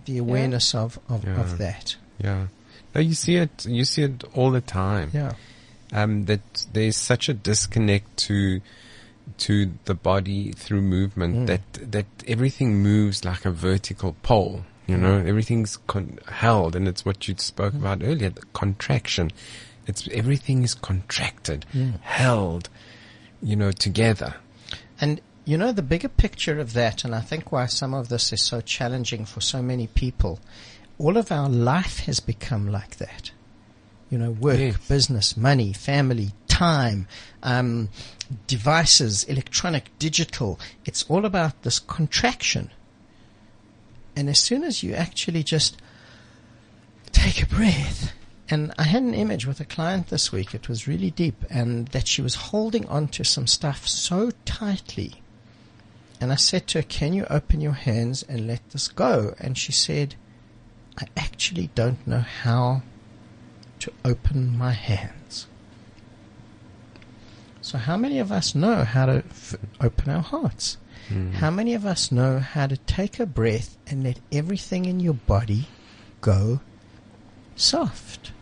[0.07, 1.41] the awareness of, of, Yeah.
[1.41, 1.97] of that.
[2.19, 2.47] Yeah.
[2.95, 5.11] No, you see it, you see it all the time.
[5.13, 5.35] Yeah.
[5.93, 8.61] um, that there's such a disconnect to
[9.39, 11.47] to the body through movement mm.
[11.47, 14.65] that that everything moves like a vertical pole.
[14.87, 15.27] You know, mm.
[15.27, 17.79] everything's con- held, and it's what you spoke mm.
[17.81, 19.33] about earlier, the contraction.
[19.87, 21.65] It's everything is contracted,
[22.03, 22.69] held,
[23.43, 24.35] you know, together.
[25.01, 28.33] And you know, the bigger picture of that, and I think why some of this
[28.33, 30.41] is so challenging for so many people,
[30.99, 33.31] all of our life has become like that.
[34.11, 34.77] You know, work, Yes.
[34.89, 37.07] business, money, family, time,
[37.45, 37.91] um,
[38.49, 40.59] devices, electronic, digital.
[40.85, 42.71] It's all about this contraction.
[44.17, 45.77] And as soon as you actually just
[47.13, 48.13] take a breath,
[48.49, 50.55] and I had an image with a client this week.
[50.55, 55.23] It was really deep, and that she was holding on to some stuff so tightly.
[56.21, 59.35] And I said to her, Can you open your hands and let this go?
[59.39, 60.15] And she said,
[60.99, 62.83] I actually don't know how
[63.81, 65.47] to open my hands.
[67.61, 70.79] So, how many of us know how to f- open our hearts?
[71.09, 71.33] Hmm.
[71.33, 75.15] How many of us know how to take a breath and let everything in your
[75.15, 75.69] body
[76.21, 76.61] go
[77.57, 78.33] soft?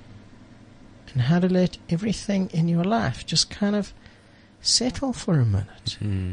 [1.14, 3.94] And how to let everything in your life just kind of
[4.60, 5.96] settle for a minute.
[6.00, 6.32] Hmm.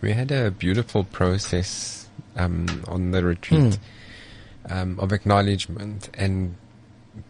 [0.00, 3.78] We had a beautiful process um, on the retreat
[4.66, 4.72] hmm.
[4.72, 6.56] um, of acknowledgement, and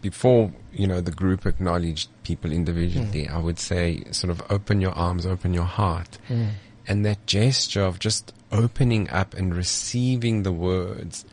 [0.01, 3.35] before you know the group acknowledged people individually, hmm.
[3.35, 6.19] I would say sort of open your arms, open your heart,
[6.87, 11.25] and that gesture of just opening up and receiving the words.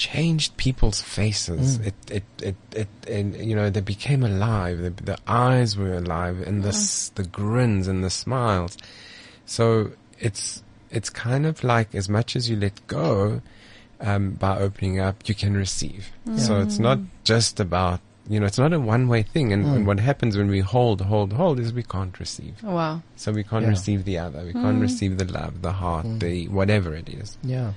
[0.00, 1.78] Changed people's faces.
[1.78, 1.86] Mm.
[1.88, 4.80] It, it, it, it, and you know, they became alive.
[4.80, 6.84] The, the eyes were alive, and the mm.
[6.88, 8.78] s the grins and the smiles.
[9.44, 9.64] So
[10.18, 13.42] it's it's kind of like as much as you let go
[14.00, 16.12] um, by opening up, you can receive.
[16.36, 17.06] So it's not mm.
[17.24, 18.00] just about
[18.30, 19.52] you know, it's not a one-way thing.
[19.52, 19.86] And, and hmm.
[19.86, 22.54] what happens when we hold, hold, hold is we can't receive.
[22.64, 23.02] Oh, wow.
[23.16, 23.70] So we can't Yeah.
[23.70, 24.44] receive the other.
[24.44, 24.82] We can't hmm.
[24.82, 26.18] receive the love, the heart, hmm.
[26.18, 27.36] the whatever it is.
[27.42, 27.72] Yeah.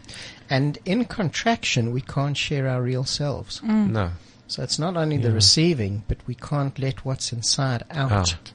[0.51, 3.63] And in contraction, we can't share our real selves.
[3.63, 4.11] No.
[4.45, 8.11] So it's not only the receiving, but we can't let what's inside out.
[8.11, 8.51] Out.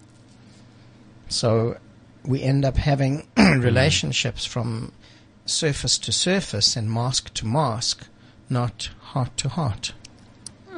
[1.28, 1.78] So
[2.24, 4.92] we end up having relationships from
[5.46, 8.06] surface to surface and mask to mask,
[8.48, 9.94] not heart to heart.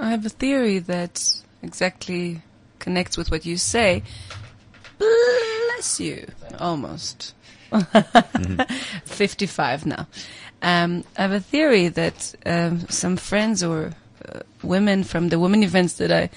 [0.01, 2.43] I have a theory that exactly
[2.79, 4.03] connects with what you say.
[4.99, 6.27] Bless you.
[6.59, 7.35] Almost.
[9.05, 10.07] 55 now.
[10.63, 13.93] Um, I have a theory that um, some friends or
[14.27, 16.31] uh, women from the women events that I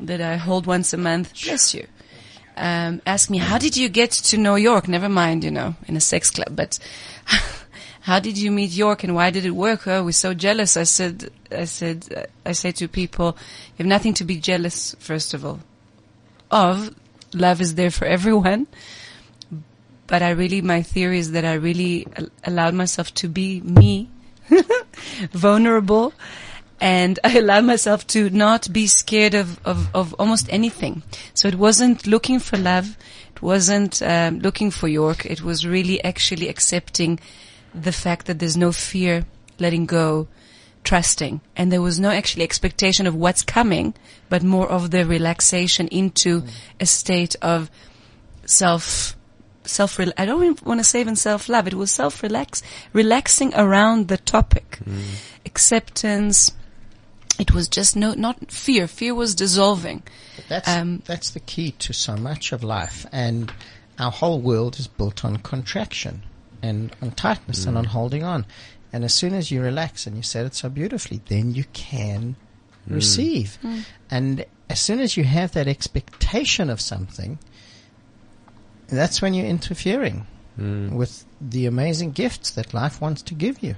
[0.00, 1.86] that I hold once a month, bless you,
[2.56, 4.88] um, ask me, how did you get to New York?
[4.88, 6.78] Never mind, you know, in a sex club, but
[8.04, 9.88] how did you meet York and why did it work?
[9.88, 10.76] Oh, we're so jealous.
[10.76, 13.34] I said, I said, I say to people,
[13.68, 15.60] you have nothing to be jealous, first of all,
[16.50, 16.94] of.
[17.32, 18.66] Love is there for everyone.
[20.06, 22.06] But I really, my theory is that I really
[22.44, 24.10] allowed myself to be me,
[25.32, 26.12] vulnerable,
[26.82, 31.02] and I allowed myself to not be scared of, of, of almost anything.
[31.32, 32.98] So it wasn't looking for love.
[33.34, 35.24] It wasn't um, looking for York.
[35.24, 37.18] It was really actually accepting
[37.74, 39.24] the fact that there's no fear,
[39.58, 40.28] letting go,
[40.84, 41.40] trusting.
[41.56, 43.94] And there was no actually expectation of what's coming,
[44.28, 46.44] but more of the relaxation into
[46.78, 47.70] a state of
[48.44, 49.16] self,
[49.64, 51.66] self, I don't even want to say even self-love.
[51.66, 54.78] It was self-relax, relaxing around the topic.
[55.44, 56.52] Acceptance.
[57.38, 58.86] It was just no, not fear.
[58.86, 60.04] Fear was dissolving.
[60.48, 63.52] That's Um, that's the key to so much of life, and
[63.98, 66.22] our whole world is built on contraction
[66.64, 67.80] and on tightness and mm.
[67.80, 68.46] on holding on.
[68.92, 72.36] And as soon as you relax, and you said it so beautifully, then you can
[72.88, 72.94] mm.
[72.94, 73.58] receive.
[73.62, 73.84] Mm.
[74.10, 77.38] And as soon as you have that expectation of something,
[78.88, 83.74] that's when you're interfering with the amazing gifts that life wants to give you.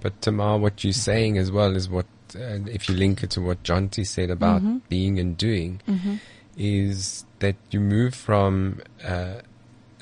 [0.00, 2.06] But Tamar, what you're saying as well is what,
[2.36, 4.78] uh, if you link it to what John T said about mm-hmm.
[4.88, 6.16] being and doing, mm-hmm.
[6.56, 9.40] is that you move from uh,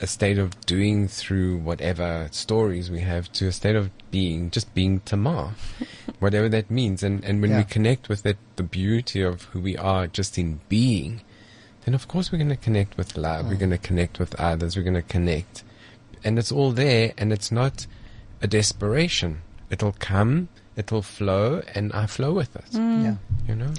[0.02, 4.74] a state of doing through whatever stories we have to a state of being, just
[4.74, 5.52] being Tamar,
[6.18, 7.02] whatever that means.
[7.04, 7.58] And and when Yeah.
[7.58, 11.22] we connect with it, the beauty of who we are just in being,
[11.84, 13.46] then of course we're going to connect with love.
[13.46, 13.60] We're mm.
[13.60, 14.76] going to connect with others.
[14.76, 15.62] We're going to connect,
[16.24, 17.12] and it's all there.
[17.16, 17.86] And it's not
[18.42, 19.42] a desperation.
[19.70, 20.48] It'll come.
[20.74, 22.70] It'll flow, and I flow with it.
[22.72, 23.04] Mm.
[23.04, 23.16] Yeah.
[23.48, 23.72] You know.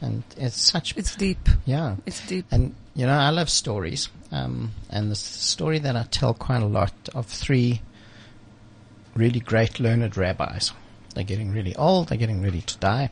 [0.00, 1.48] And it's such, It's deep.
[1.64, 1.96] yeah.
[2.04, 2.44] It's deep.
[2.50, 6.66] And you know, I love stories, um, and the story that I tell quite a
[6.66, 7.80] lot of three
[9.14, 10.72] really great learned rabbis.
[11.14, 12.08] They're getting really old.
[12.08, 13.10] They're getting ready to die,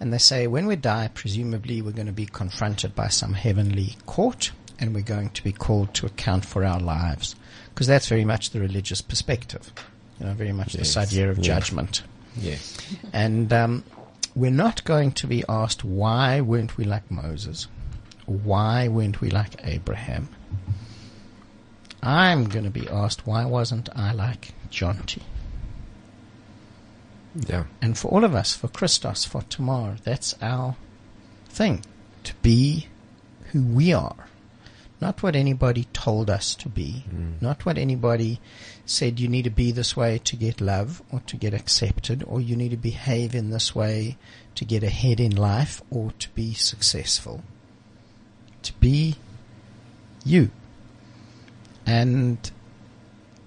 [0.00, 3.96] and they say when we die, presumably we're going to be confronted by some heavenly
[4.06, 7.36] court, and we're going to be called to account for our lives,
[7.74, 9.70] because that's very much the religious perspective.
[10.18, 11.42] You know, very much this idea of Yeah.
[11.44, 12.02] judgment.
[12.36, 12.78] Yes.
[13.12, 13.84] And um,
[14.34, 17.66] we're not going to be asked why weren't we like Moses?
[18.24, 20.28] Why weren't we like Abraham?
[22.02, 25.22] I'm going to be asked why wasn't I like John T?
[27.34, 27.64] Yeah.
[27.80, 30.76] And for all of us, for Christos, for Tamar, that's our
[31.48, 31.84] thing.
[32.24, 32.88] To be
[33.52, 34.28] who we are.
[35.00, 37.04] Not what anybody told us to be.
[37.12, 37.42] Mm.
[37.42, 38.40] Not what anybody
[38.86, 42.40] said you need to be this way to get love or to get accepted or
[42.40, 44.16] you need to behave in this way
[44.54, 47.42] to get ahead in life or to be successful.
[48.62, 49.16] To be
[50.24, 50.50] you.
[51.86, 52.50] And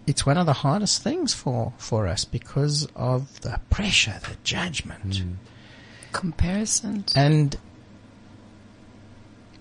[0.07, 5.17] it's one of the hardest things for, for us because of the pressure, the judgment.
[5.17, 5.33] Hmm.
[6.11, 7.05] Comparison.
[7.15, 7.57] And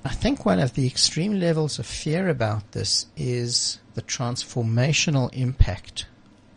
[0.05, 6.07] I think one of the extreme levels of fear about this is the transformational impact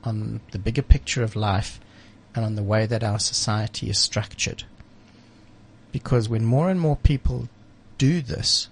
[0.04, 1.80] on the bigger picture of life
[2.36, 4.63] and on the way that our society is structured.
[5.91, 7.48] Because when more and more people
[7.98, 8.67] do this,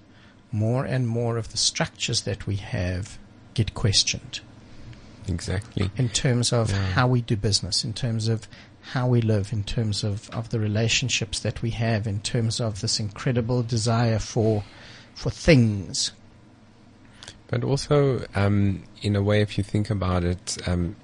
[0.55, 3.17] more and more of the structures that we have
[3.53, 4.39] get questioned
[5.27, 5.89] Exactly.
[5.97, 6.91] in terms of Yeah.
[6.93, 8.47] how we do business, in terms of
[8.93, 12.81] how we live, in terms of, of the relationships that we have, in terms of
[12.81, 14.63] this incredible desire for
[15.15, 16.11] for things.
[17.47, 20.95] But also, um, in a way, if you think about it, um,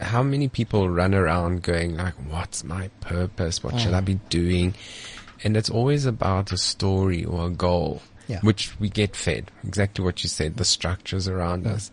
[0.00, 3.62] how many people run around going like, "What's my purpose?
[3.62, 4.74] What should I be doing?"
[5.44, 8.40] And it's always about a story or a goal, Yeah.
[8.42, 9.50] which we get fed.
[9.66, 10.56] Exactly what you said.
[10.56, 11.90] The structures around us,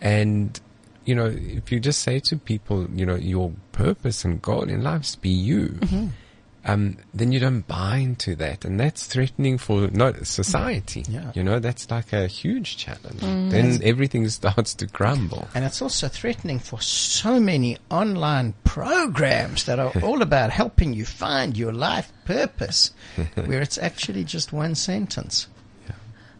[0.00, 0.58] and
[1.04, 4.82] you know, if you just say to people, you know, your purpose and goal in
[4.82, 5.78] life is be you.
[6.64, 11.04] um, then you don't buy into that, and that's threatening for not society.
[11.08, 11.32] Yeah.
[11.34, 13.20] You know, that's like a huge challenge.
[13.20, 15.48] Then everything starts to crumble.
[15.54, 21.06] And it's also threatening for so many online programs that are all about helping you
[21.06, 22.92] find your life purpose,
[23.34, 25.48] where it's actually just one sentence.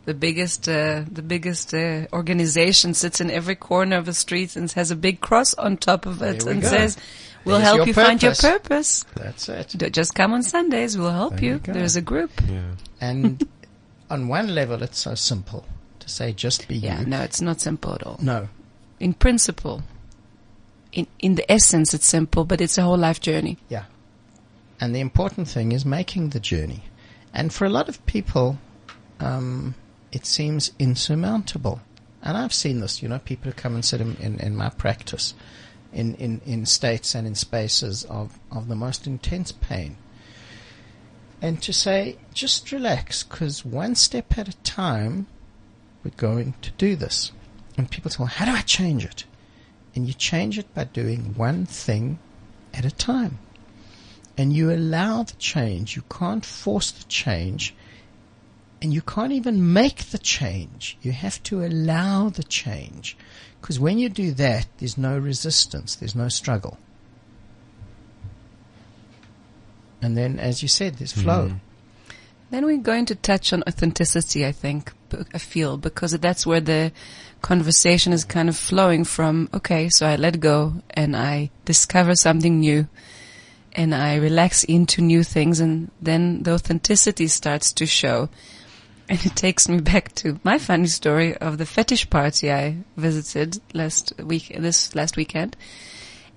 [0.07, 4.71] The biggest, uh, the biggest uh, organization sits in every corner of the street and
[4.73, 6.69] has a big cross on top of it and go.
[6.69, 6.97] says,
[7.45, 9.05] "We'll There's help you find your purpose." purpose.
[9.15, 9.93] That's it.
[9.93, 10.97] Just come on Sundays.
[10.97, 11.61] We'll help There you.
[11.67, 11.73] you.
[11.75, 12.31] There's a group.
[12.49, 12.63] Yeah.
[13.01, 13.47] And
[14.11, 15.65] on one level, it's so simple
[16.01, 17.07] to say, just be Yeah, you.
[17.07, 18.19] no, it's not simple at all.
[18.21, 18.49] No.
[18.99, 19.83] In principle,
[20.93, 23.59] in in the essence, it's simple, but it's a whole life journey.
[23.69, 23.85] Yeah.
[24.81, 26.83] And the important thing is making the journey.
[27.35, 28.59] And for a lot of people,
[29.21, 29.75] um,
[30.13, 31.81] it seems insurmountable.
[32.23, 35.35] And I've seen this, you know, people come and sit in, in, in my practice
[35.93, 39.97] in, in, in states and in spaces of, of the most intense pain.
[41.43, 45.27] And to say, just relax, because one step at a time,
[46.05, 47.33] we're going to do this.
[47.79, 49.25] And people say, well, how do I change it?
[49.95, 52.19] And you change it by doing one thing
[52.75, 53.39] at a time
[54.41, 55.97] and you allow the change.
[55.97, 57.75] You can't force the change,
[58.83, 60.97] and you can't even make the change.
[61.03, 63.17] You have to allow the change.
[63.61, 66.79] Because when you do that, there's no resistance, there's no struggle.
[70.03, 71.21] And then, as you said, there's hmm.
[71.21, 71.53] flow.
[72.51, 76.61] Then we're going to touch on authenticity, I think, b- I feel, because that's where
[76.61, 76.91] the
[77.43, 82.59] conversation is kind of flowing from, okay, so I let go and I discover something
[82.59, 82.89] new
[83.73, 88.29] and I relax into new things and then the authenticity starts to show.
[89.21, 93.61] And it takes me back to my funny story of the fetish party I visited
[93.75, 95.57] last week, this last weekend.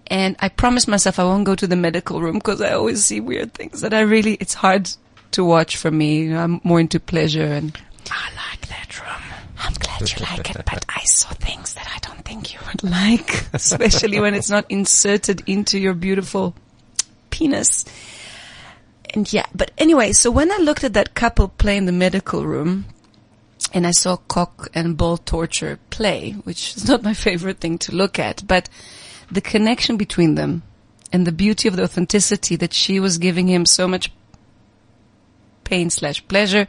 [0.07, 3.19] And I promised myself I won't go to the medical room because I always see
[3.19, 4.89] weird things that I really, it's hard
[5.34, 6.24] to watch for me.
[6.24, 9.21] You know, I'm more into pleasure and I like that room.
[9.59, 12.84] I'm glad you like it, but I saw things that I don't think you would
[12.84, 16.55] like, especially when it's not inserted into your beautiful
[17.30, 17.86] penis.
[19.14, 22.45] And yeah, but anyway, so when I looked at that couple play in the medical
[22.45, 22.86] room,
[23.74, 27.95] and I saw cock and ball torture play, which is not my favorite thing to
[27.95, 28.70] look at, but
[29.32, 30.64] the connection between them
[31.11, 34.11] and the beauty of the authenticity that she was giving him so much
[35.64, 36.68] pain slash pleasure,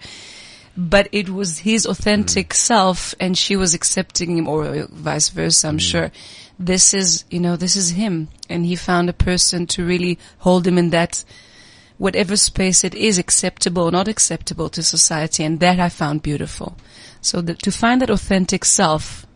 [0.77, 2.57] but it was his authentic mm.
[2.57, 5.81] self and she was accepting him or vice versa, I'm mm.
[5.81, 6.11] sure.
[6.59, 8.29] This is, you know, this is him.
[8.49, 11.25] And he found a person to really hold him in that
[11.99, 16.77] whatever space it is acceptable or not acceptable to society and that I found beautiful.
[17.21, 19.27] So that to find that authentic self,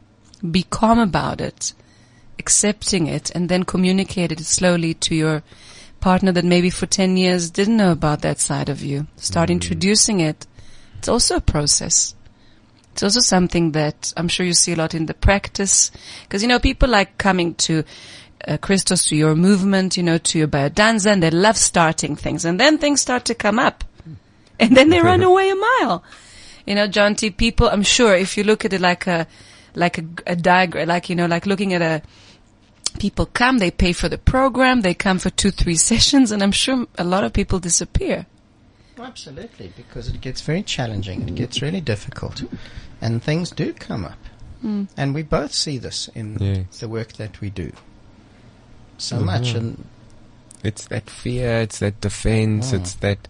[0.50, 1.72] be calm about it,
[2.38, 5.42] accepting it and then communicate it slowly to your
[6.00, 9.06] partner that maybe for 10 years didn't know about that side of you.
[9.16, 9.54] Start mm-hmm.
[9.54, 10.46] introducing it.
[10.98, 12.14] It's also a process.
[12.92, 15.90] It's also something that I'm sure you see a lot in the practice.
[16.22, 17.84] Because, you know, people like coming to
[18.48, 22.44] uh, Christos, to your movement, you know, to your biodanza, and they love starting things.
[22.44, 23.84] And then things start to come up.
[24.58, 26.02] And then they run away a mile.
[26.66, 29.26] You know, John T, people, I'm sure if you look at it like a,
[29.74, 32.02] like a, a diagram, like, you know, like looking at a,
[32.98, 36.52] people come, they pay for the program, they come for two, three sessions, and I'm
[36.52, 38.26] sure a lot of people disappear.
[38.98, 41.28] Absolutely, because it gets very challenging.
[41.28, 42.42] It gets really difficult.
[43.00, 44.18] And things do come up.
[44.96, 46.80] And we both see this in Yes.
[46.80, 47.70] the work that we do.
[48.98, 49.54] So much.
[49.54, 49.84] And
[50.62, 53.28] It's that fear, it's that defense, it's that,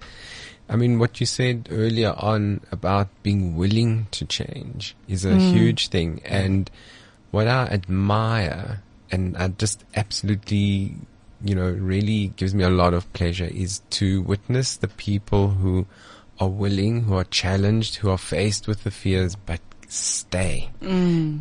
[0.68, 5.88] I mean, what you said earlier on about being willing to change is a huge
[5.88, 6.20] thing.
[6.24, 6.70] And
[7.30, 10.94] what I admire and I just absolutely,
[11.44, 15.86] you know, really gives me a lot of pleasure is to witness the people who
[16.40, 20.68] are willing, who are challenged, who are faced with the fears, but stay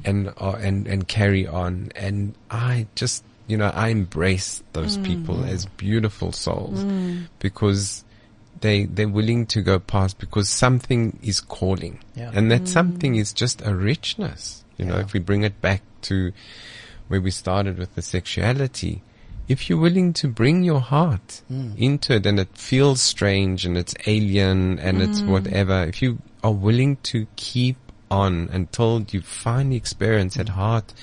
[0.05, 1.91] and uh, and and carry on.
[1.95, 5.05] And I just, you know, I embrace those mm.
[5.05, 7.27] people as beautiful souls mm.
[7.39, 8.03] because
[8.59, 12.31] they they're willing to go past because something is calling, Yeah.
[12.33, 12.67] and that mm.
[12.67, 14.63] something is just a richness.
[14.77, 16.33] You know, if we bring it back to
[17.07, 19.01] where we started with the sexuality.
[19.47, 21.41] If you're willing to bring your heart
[21.77, 26.51] into it and it feels strange and it's alien and it's whatever, if you are
[26.51, 27.77] willing to keep
[28.11, 30.93] on until you finally experience that heart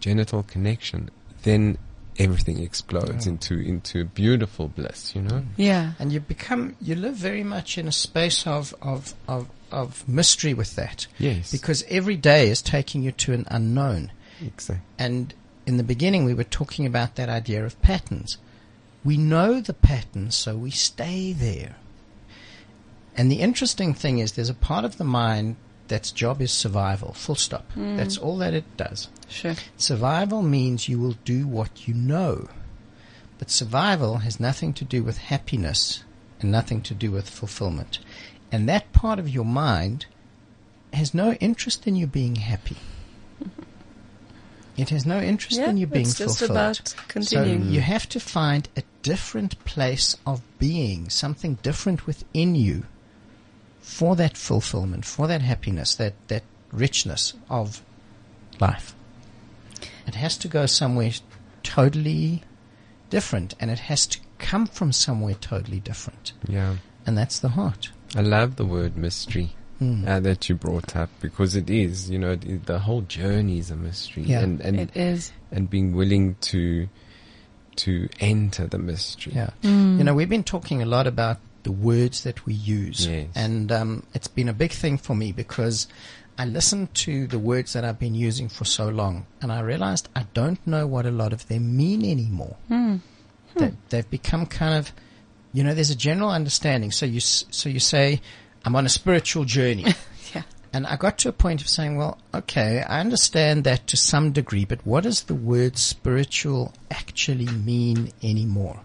[0.00, 1.10] genital connection,
[1.44, 1.78] then
[2.18, 5.42] everything explodes into, into a beautiful bliss, you know?
[5.56, 5.92] Yeah.
[5.98, 10.54] and you become you live very much in a space of of of, of mystery
[10.54, 11.50] with that Yes.
[11.50, 14.12] because every day is taking you to an unknown
[14.44, 14.82] Exactly.
[14.98, 15.32] and
[15.66, 18.38] in the beginning we were talking about that idea of patterns
[19.04, 21.74] we know the patterns, so we stay there.
[23.16, 25.56] And the interesting thing is, there's a part of the mind
[25.92, 27.12] that's job is survival.
[27.12, 27.70] Full stop.
[27.72, 27.98] Hmm.
[27.98, 29.08] That's all that it does.
[29.28, 29.54] Sure.
[29.76, 32.48] Survival means you will do what you know.
[33.36, 36.02] But survival has nothing to do with happiness
[36.40, 37.98] and nothing to do with fulfillment.
[38.50, 40.06] And that part of your mind
[40.94, 42.78] has no interest in you being happy.
[44.78, 46.56] It has no interest Yeah, in you being it's just fulfilled.
[46.56, 47.64] about continuing.
[47.64, 52.84] So you have to find a different place of being, something different within you
[53.82, 57.82] for that fulfillment, for that happiness, that, that richness of
[58.60, 58.94] life.
[60.06, 61.10] It has to go somewhere
[61.62, 62.42] totally
[63.10, 66.32] different and it has to come from somewhere totally different.
[66.48, 66.76] Yeah.
[67.06, 67.90] And that's the heart.
[68.16, 70.06] I love the word mystery Mm.
[70.06, 73.68] uh, that you brought up because it is, you know, it, the whole journey is
[73.68, 74.38] a mystery, Yeah.
[74.40, 75.32] and and It is.
[75.50, 76.88] and being willing to
[77.76, 79.32] to enter the mystery.
[79.34, 79.50] Yeah.
[79.62, 83.06] You know, we've been talking a lot about the words that we use.
[83.06, 83.28] Yes.
[83.34, 85.86] And um, it's been a big thing for me because
[86.38, 90.08] I listened to the words that I've been using for so long and I realized
[90.16, 92.56] I don't know what a lot of them mean anymore.
[93.56, 94.92] That they've become kind of,
[95.52, 96.90] you know, there's a general understanding.
[96.90, 98.20] So you, so you say,
[98.64, 99.86] I'm on a spiritual journey.
[100.34, 100.42] Yeah.
[100.72, 104.32] And I got to a point of saying, well, okay, I understand that to some
[104.32, 108.80] degree, but what does the word spiritual actually mean anymore?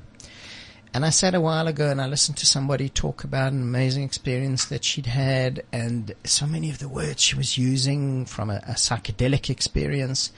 [0.98, 4.02] And I sat a while ago and I listened to somebody talk about an amazing
[4.02, 8.56] experience that she'd had and so many of the words she was using from a,
[8.68, 10.32] a psychedelic experience.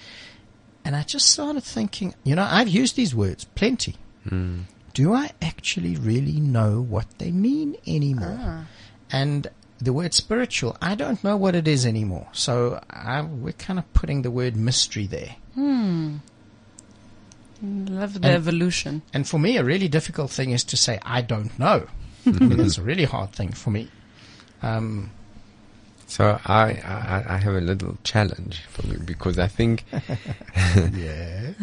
[0.83, 3.95] And I just started thinking, you know, I've used these words plenty.
[4.27, 4.63] Hmm.
[4.93, 8.37] Do I actually really know what they mean anymore?
[8.41, 8.65] Ah.
[9.13, 9.47] And
[9.77, 12.27] the word spiritual, I don't know what it is anymore.
[12.33, 15.37] So I, we're kind of putting the word mystery there.
[15.53, 16.17] Hmm.
[17.61, 19.01] Love the And- evolution.
[19.13, 21.87] And for me, a really difficult thing is to say, I don't know.
[22.25, 23.89] I mean, it's a really hard thing for me.
[24.61, 25.11] Um,
[26.07, 29.85] So I, I I have a little challenge for you because I think
[30.97, 31.53] yeah.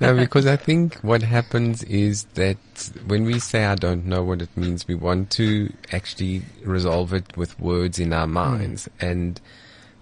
[0.00, 2.58] no, because I think what happens is that
[3.06, 7.36] when we say I don't know what it means, we want to actually resolve it
[7.36, 8.88] with words in our minds.
[9.00, 9.40] And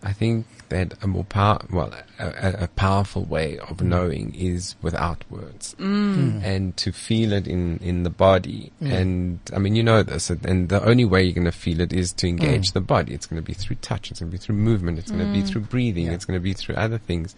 [0.06, 3.86] I think that a more power, well, a, a- a powerful way of mm.
[3.86, 6.16] knowing is without words mm.
[6.16, 6.44] Mm.
[6.44, 8.70] and to feel it in, in the body.
[8.80, 11.92] And I mean, you know this, and the only way you're going to feel it
[11.92, 13.14] is to engage the body.
[13.14, 14.12] It's going to be through touch.
[14.12, 15.00] It's going to be through movement.
[15.00, 16.06] It's going to be through breathing.
[16.06, 16.12] Yeah.
[16.12, 17.34] It's going to be through other things.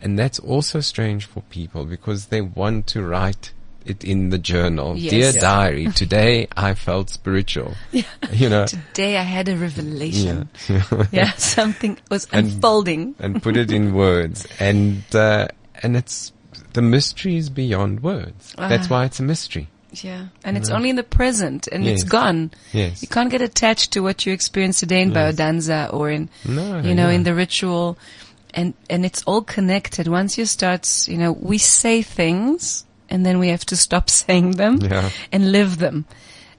[0.00, 3.52] And that's also strange for people because they want to write
[3.86, 4.96] it in the journal.
[4.96, 5.10] Yes.
[5.10, 5.40] Dear Yeah.
[5.40, 7.74] diary, today I felt spiritual.
[7.92, 8.02] Yeah.
[8.32, 10.48] You know, Today I had a revelation.
[10.68, 11.06] yeah.
[11.12, 13.14] Yeah, something was And- unfolding.
[13.18, 14.46] and put it in words.
[14.58, 15.48] And, uh,
[15.82, 16.32] and it's,
[16.72, 18.54] the mystery is beyond words.
[18.56, 18.90] That's Ah.
[18.90, 19.68] why it's a mystery.
[19.92, 22.52] Yeah, and it's only in the present, and it's gone.
[22.72, 23.02] Yes.
[23.02, 25.34] You can't get attached to what you experienced today in Yes.
[25.34, 27.98] biodanza or in, No, you know, in the ritual,
[28.54, 30.06] and and it's all connected.
[30.06, 34.52] Once you start, you know, we say things, and then we have to stop saying
[34.52, 35.10] them Yeah.
[35.32, 36.04] and live them.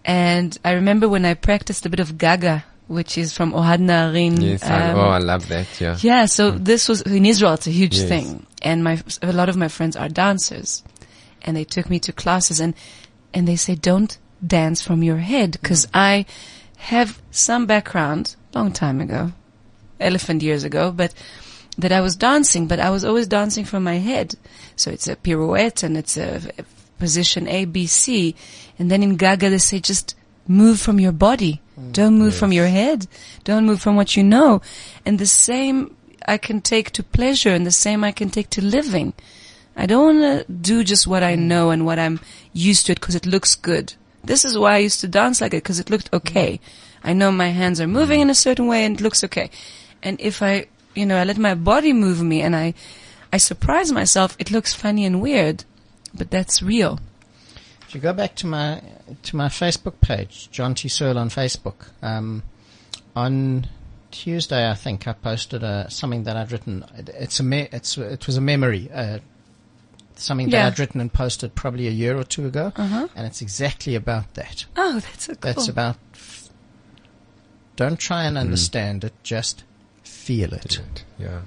[0.04, 4.42] And I remember when I practiced a bit of Gaga, which is from Ohad Naharin.
[4.42, 5.68] Yes, um, oh, I love that.
[5.80, 5.98] Yeah.
[6.02, 7.54] yeah, so this was in Israel.
[7.54, 8.10] It's a huge Yes.
[8.10, 10.84] thing, and my a lot of my friends are dancers,
[11.44, 12.74] and they took me to classes, and
[13.34, 16.26] and they say don't dance from your head because I
[16.78, 19.32] have some background long time ago,
[20.00, 21.14] elephant years ago, but
[21.82, 24.36] that I was dancing, but I was always dancing from my head.
[24.76, 26.64] So it's a pirouette and it's a, a
[27.00, 28.36] position A, B, C,
[28.80, 30.16] and then in Gaga they say just
[30.48, 31.62] move from your body.
[31.80, 33.08] Mm, don't move from your head.
[33.44, 34.62] Don't move from what you know.
[35.06, 35.96] And the same
[36.28, 39.14] I can take to pleasure and the same I can take to living.
[39.76, 41.40] I don't want to do just what I mm.
[41.40, 42.20] know and what I'm
[42.54, 43.94] used to it because it looks good.
[44.24, 46.60] This is why I used to dance like it because it looked okay.
[46.60, 46.60] Mm.
[47.04, 49.50] I know my hands are moving in a certain way and it looks okay.
[50.04, 52.74] And if I, you know, I let my body move me and I,
[53.34, 55.64] I surprise myself, it looks funny and weird,
[56.14, 57.00] but that's real.
[57.88, 58.82] If you go back to my
[59.24, 60.88] to my Facebook page, John T.
[60.88, 62.44] Searle on Facebook, um,
[63.16, 63.68] on
[64.12, 66.86] Tuesday I think I posted uh, something that I'd written.
[66.98, 69.20] It- It's a me- it's it was a memory, uh,
[70.16, 70.64] something Yeah.
[70.64, 73.08] that I'd written and posted probably a year or two ago, Uh-huh.
[73.16, 74.66] and it's exactly about that.
[74.78, 75.40] Oh, that's so cool.
[75.54, 75.98] That's about.
[76.14, 76.50] f-
[77.76, 79.64] Don't try and understand it, just
[80.22, 80.80] feel it.
[80.80, 81.42] Right, Yeah.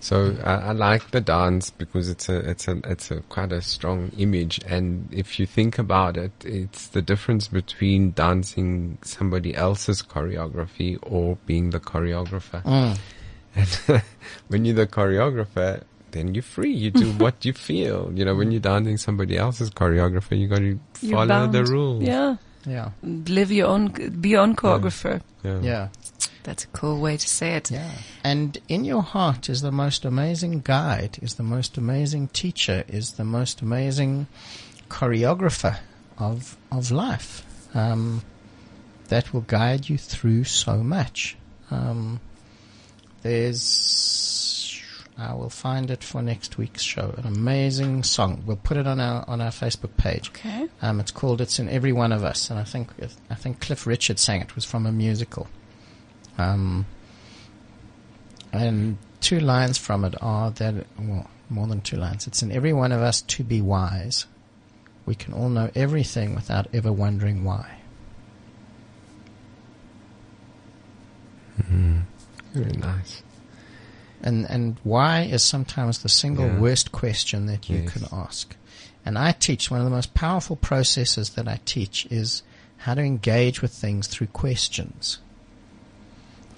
[0.00, 3.60] So I, I like the dance because it's a it's a it's a quite a
[3.60, 10.00] strong image, and if you think about it, it's the difference between dancing somebody else's
[10.02, 12.62] choreography or being the choreographer.
[12.62, 12.96] Mm.
[13.56, 14.02] And
[14.48, 15.82] when you're the choreographer,
[16.12, 16.72] then you're free.
[16.72, 18.12] You do what you feel.
[18.14, 21.68] You know, when you're dancing somebody else's choreographer, you got to You're follow the bound.
[21.70, 22.02] rules.
[22.04, 22.36] Yeah.
[22.66, 22.90] Yeah.
[23.02, 23.88] Live your own,
[24.20, 25.22] be your own choreographer.
[25.42, 25.60] Yeah.
[25.60, 25.88] Yeah.
[26.48, 27.70] That's a cool way to say it.
[27.70, 27.90] Yeah.
[28.24, 33.12] And in your heart is the most amazing guide, is the most amazing teacher, is
[33.12, 34.28] the most amazing
[34.88, 35.76] choreographer
[36.16, 37.44] of of life.
[37.74, 38.22] Um,
[39.08, 41.36] that will guide you through so much.
[41.70, 42.18] Um,
[43.20, 44.82] there's
[45.18, 47.12] I will find it for next week's show.
[47.18, 48.42] An amazing song.
[48.46, 50.30] We'll put it on our on our Facebook page.
[50.30, 50.66] Okay.
[50.80, 52.88] Um, it's called "It's in Every One of Us," and I think
[53.28, 54.44] I think Cliff Richard sang it.
[54.44, 55.46] it was from a musical.
[56.38, 56.86] Um,
[58.52, 62.26] and two lines from it are that well, more than two lines.
[62.26, 64.26] It's in every one of us to be wise.
[65.04, 67.74] We can all know everything without ever wondering why.
[72.54, 73.22] Very nice.
[74.22, 76.58] And and why is sometimes the single Yeah.
[76.58, 77.92] worst question that you Yes.
[77.92, 78.56] can ask.
[79.04, 82.42] And I teach one of the most powerful processes that I teach is
[82.78, 85.18] how to engage with things through questions.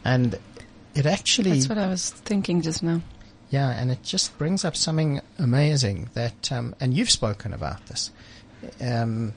[0.04, 0.38] And
[0.94, 3.02] it actually That's what I was thinking just now.
[3.50, 8.12] Yeah, and it just brings up something amazing that, um, and you've spoken about this,
[8.80, 9.34] um,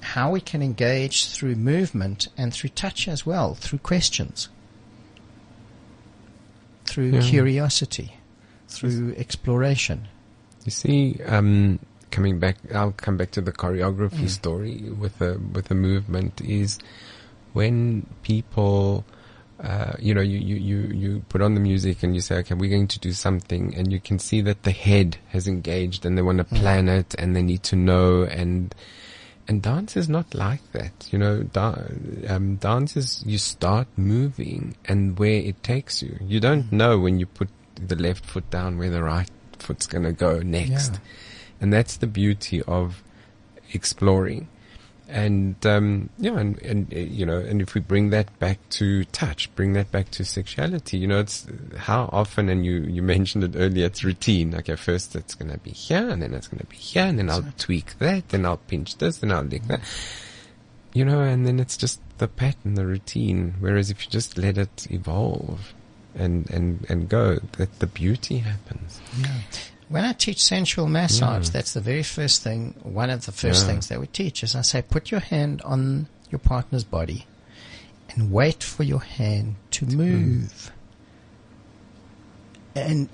[0.00, 4.48] how we can engage through movement and through touch as well, through questions,
[6.86, 7.20] through Yeah.
[7.20, 8.14] curiosity,
[8.68, 10.08] through exploration.
[10.64, 11.78] You see, um,
[12.10, 16.40] coming back, I'll come back to the choreography story with the with the movement.
[16.40, 16.78] Is
[17.52, 19.04] when people,
[19.62, 22.54] uh, you know, you, you you you put on the music and you say, okay,
[22.54, 26.16] we're going to do something, and you can see that the head has engaged and
[26.16, 28.74] they want to plan it and they need to know and.
[29.48, 31.44] And dance is not like that, you know.
[31.44, 31.78] Da-
[32.26, 36.18] um, dance is you start moving and where it takes you.
[36.20, 39.30] You don't know when you put the left foot down where the right
[39.60, 40.94] foot's going to go next.
[40.94, 40.98] Yeah.
[41.60, 43.04] And that's the beauty of
[43.72, 44.48] exploring.
[45.08, 49.54] And, um, yeah, and, and, you know, and if we bring that back to touch,
[49.54, 51.46] bring that back to sexuality, you know, it's
[51.76, 54.52] how often, and you, you mentioned it earlier, it's routine.
[54.54, 57.20] Okay, first it's going to be here, and then it's going to be here, and
[57.20, 59.80] then I'll tweak that, then I'll pinch this, then I'll lick that.
[60.92, 63.54] You know, and then it's just the pattern, the routine.
[63.60, 65.72] Whereas if you just let it evolve
[66.14, 69.00] and, and, and go, that the beauty happens.
[69.88, 71.52] When I teach sensual massage, Yeah.
[71.52, 73.68] that's the very first thing, one of the first Yeah.
[73.72, 77.26] things that we teach is I say, put your hand on your partner's body
[78.10, 79.92] and wait for your hand to mm.
[79.94, 80.72] move.
[82.74, 83.08] And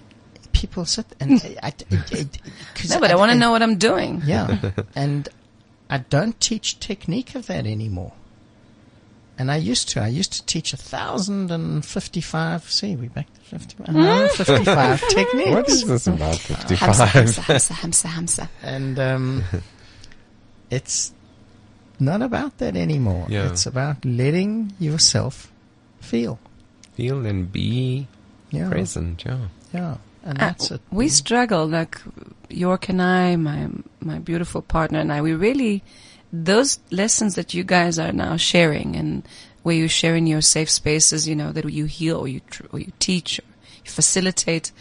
[0.53, 1.59] people sit and mm.
[1.63, 2.39] I, I- it- it-
[2.75, 4.23] 'cause No, but I want to know what I'm doing.
[4.25, 4.71] Yeah.
[4.95, 5.29] and
[5.91, 8.13] I don't teach technique of that anymore.
[9.43, 10.01] And I used to.
[10.01, 12.63] I used to teach a thousand and fifty-five.
[12.71, 15.51] See, we back to 50, uh, 55 techniques.
[15.51, 16.79] What is this about Hamsa, 55?
[16.79, 18.49] hamsa, hamsa, hamsa, hamsa.
[18.63, 19.43] and um,
[20.71, 21.13] it's
[21.99, 23.27] not about that anymore.
[23.29, 23.49] Yeah.
[23.51, 25.51] It's about letting yourself
[26.01, 26.39] feel.
[26.95, 28.07] Feel and be
[28.53, 29.49] Yeah, present, yeah.
[29.75, 30.81] yeah, and Uh, that's it.
[30.93, 32.01] We struggle, like
[32.49, 33.69] York and I, my
[34.01, 35.21] my beautiful partner and I.
[35.21, 35.83] We really
[36.33, 39.23] those lessons that you guys are now sharing, and
[39.63, 42.67] where you share in your safe spaces, you know that you heal or you tr-
[42.73, 43.45] or you teach, or
[43.85, 44.73] you facilitate.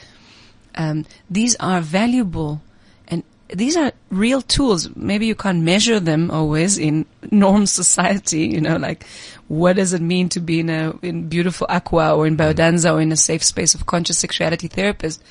[0.76, 2.62] Um, these are valuable,
[3.08, 4.95] and these are real tools.
[4.95, 8.47] Maybe you can't measure them always in norm society.
[8.47, 9.06] You know, like
[9.47, 13.02] what does it mean to be in a in beautiful aqua or in biodanza or
[13.02, 15.22] in a safe space of conscious sexuality therapist?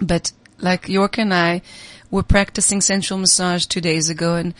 [0.00, 1.62] but like York and I
[2.10, 4.54] were practicing sensual massage two days ago and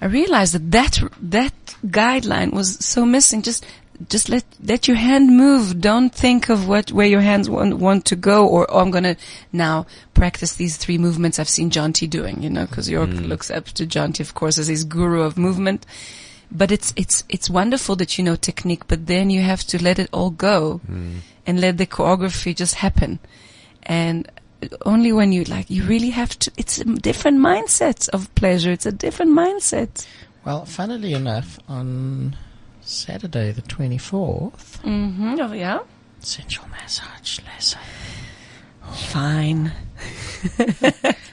[0.00, 1.54] I realized that that, that
[1.86, 3.42] guideline was so missing.
[3.42, 3.64] Just,
[4.08, 5.80] just let, let your hand move.
[5.80, 9.16] Don't think of what, where your hands want, want to go or, oh, I'm gonna
[9.52, 13.26] now practice these three movements I've seen John T doing, you know, cause York mm.
[13.26, 15.86] looks up to John T, of course, as his guru of movement.
[16.52, 19.98] But it's, it's, it's wonderful that you know technique, but then you have to let
[19.98, 21.16] it all go mm.
[21.46, 23.18] and let the choreography just happen.
[23.82, 24.30] And
[24.84, 28.72] only when you like, you really have to, it's a different mindset of pleasure.
[28.72, 30.06] It's a different mindset.
[30.44, 32.36] Well, funnily enough, on
[32.82, 35.36] Saturday the twenty-fourth, Mm-hmm.
[35.40, 35.80] Oh, yeah.
[36.20, 37.80] sensual massage lesson.
[38.94, 39.72] Fine.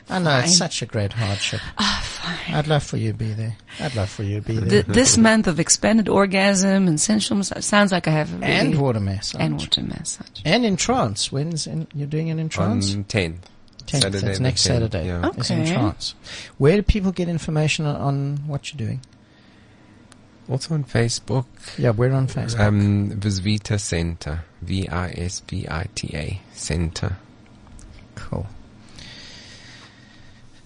[0.10, 1.60] I know it's such a great hardship.
[1.78, 2.56] Ah, fine.
[2.56, 3.56] I'd love for you to be there.
[3.80, 4.70] I'd love for you to be there.
[4.70, 8.52] Th- this month of expanded orgasm and sensual massage sounds like I have a really,
[8.54, 9.42] and water massage.
[9.42, 10.28] and water massage.
[10.46, 11.32] And in trance.
[11.32, 12.94] When's in, you're doing it in trance?
[12.94, 13.38] On 10th.
[13.86, 15.08] Tenth, Saturday that's next 10th, Saturday.
[15.08, 15.30] yeah.
[15.38, 15.74] It's in Okay.
[15.74, 16.16] trance.
[16.58, 19.02] Where do people get information on, on what you're doing?
[20.50, 21.46] Also on Facebook,
[21.78, 22.60] Yeah, we're on Facebook.
[22.60, 24.44] um, Visvita Center.
[24.62, 27.18] V-I-S-V-I-T-A Center.
[28.34, 28.48] Cool.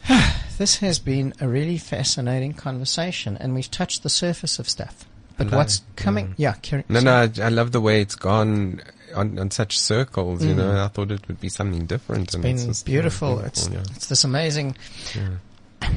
[0.57, 5.05] this has been a really fascinating conversation, and we've touched the surface of stuff.
[5.37, 6.33] But what's coming?
[6.37, 8.81] Yeah, carry, No, no, I, I love the way it's gone
[9.15, 10.43] on, on such circles.
[10.43, 12.33] You know, I thought it would be something different.
[12.33, 12.49] and Mm.
[12.49, 13.39] It's been just, uh, beautiful.
[13.41, 13.83] It's yeah.
[13.95, 14.75] it's this amazing.
[15.15, 15.89] Yeah.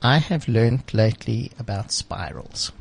[0.00, 2.72] I have learned lately about spirals.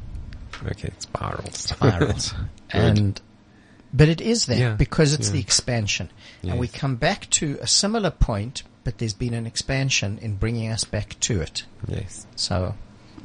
[0.65, 1.57] Okay, spirals.
[1.57, 2.33] spirals.
[2.69, 3.19] and
[3.97, 5.33] but it is there Yeah, because it's yeah.
[5.33, 6.09] the expansion.
[6.43, 10.71] And we come back to a similar point, but there's been an expansion in bringing
[10.71, 11.65] us back to it.
[11.87, 12.25] yes.
[12.35, 12.75] So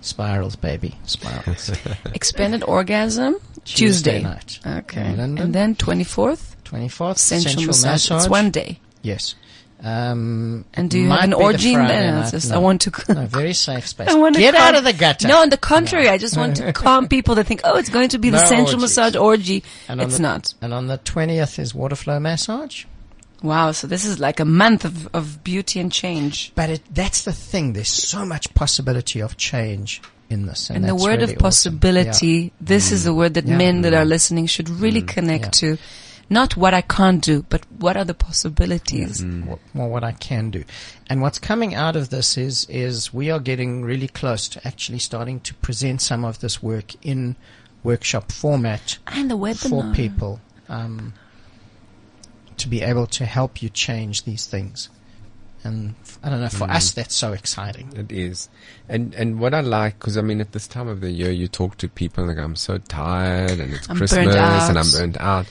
[0.00, 1.70] spirals, baby, spirals.
[2.14, 4.22] Expanded orgasm Tuesday.
[4.22, 4.58] night.
[4.66, 5.00] Okay.
[5.18, 8.10] And then 24th, Twenty-fourth, sensual, massage.
[8.10, 8.80] It's one day.
[9.02, 9.34] Yes.
[9.84, 12.12] Um, And do you have an the orgy in there?
[12.12, 12.30] night.
[12.30, 12.56] Just- No.
[12.56, 13.14] I want to.
[13.14, 14.08] no, very safe space.
[14.08, 15.26] I want to Get calm- out of the gutter.
[15.28, 18.08] No, on the contrary, I just want to calm people that think, oh, it's going
[18.10, 18.80] to be the No sensual orgies.
[18.80, 19.64] massage orgy.
[19.88, 20.54] And it's the- not.
[20.62, 22.84] And on the twentieth is water flow massage.
[23.42, 26.52] Wow, so this is like a month of, of beauty and change.
[26.54, 27.72] But it, that's the thing.
[27.72, 30.70] There's so much possibility of change in this.
[30.70, 32.50] And, And the word really of possibility, Yeah.
[32.60, 33.06] this is mm.
[33.06, 33.56] the word that Yeah.
[33.56, 34.08] men that are mm.
[34.10, 35.08] listening should really mm.
[35.08, 35.76] connect to.
[36.32, 39.20] Not what I can't do, but what are the possibilities?
[39.22, 40.64] Wh- Well, what I can do.
[41.08, 44.98] And what's coming out of this is, is we are getting really close to actually
[44.98, 47.36] starting to present some of this work in
[47.84, 51.12] workshop format And the for people, um,
[52.56, 54.88] to be able to help you change these things.
[55.64, 57.92] And f- I don't know, for us, that's so exciting.
[57.94, 58.48] It is,
[58.88, 61.46] and and what I like because I mean at this time of the year you
[61.46, 64.92] talk to people and like I'm so tired and it's I'm Christmas and I'm out.
[64.92, 65.46] burnt out,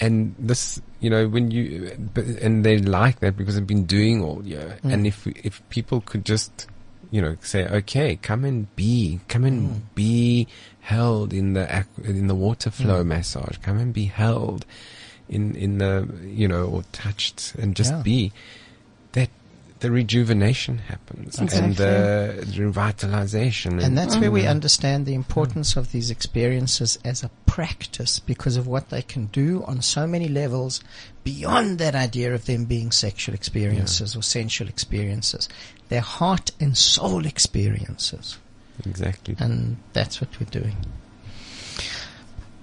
[0.00, 1.96] and this you know when you
[2.40, 4.92] and they like that because I've been doing all year, mm.
[4.92, 6.66] and if if people could just
[7.10, 9.80] you know say okay come and be come and mm.
[9.94, 10.46] be
[10.80, 13.08] held in the in the water flow mm.
[13.08, 13.58] massage.
[13.58, 14.64] Come and be held
[15.28, 18.02] in in the you know or touched and just Yeah.
[18.02, 18.32] be
[19.80, 21.74] the rejuvenation happens and Exactly.
[21.74, 24.50] the revitalization And that's where we Mm.
[24.50, 29.64] understand the importance of these experiences as a practice because of what they can do
[29.66, 30.80] on so many levels
[31.24, 35.48] beyond that idea of them being sexual experiences or sensual experiences.
[35.88, 38.38] They're heart and soul experiences.
[38.86, 40.76] exactly And that's what we're doing.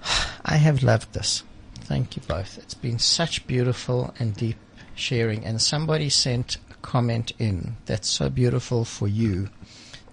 [0.44, 1.42] I have loved this.
[1.80, 2.58] Thank you both.
[2.58, 4.56] It's been such beautiful and deep
[4.94, 5.44] sharing.
[5.44, 9.50] And somebody sent a comment in that's so beautiful for you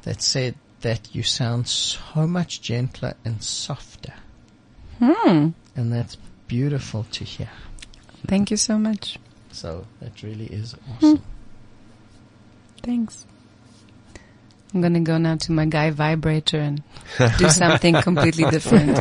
[0.01, 4.13] that said that you sound so much gentler and softer.
[4.99, 5.51] Hmm.
[5.75, 6.17] And that's
[6.47, 7.49] beautiful to hear.
[8.27, 9.17] Thank you so much.
[9.51, 11.23] So that really is awesome.
[12.83, 13.25] Thanks.
[14.73, 16.83] I'm gonna go now to my guy vibrator and
[17.37, 18.99] do something completely different.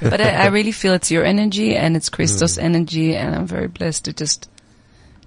[0.00, 3.68] But I, I really feel it's your energy and it's Christos' energy, and I'm very
[3.68, 4.48] blessed to just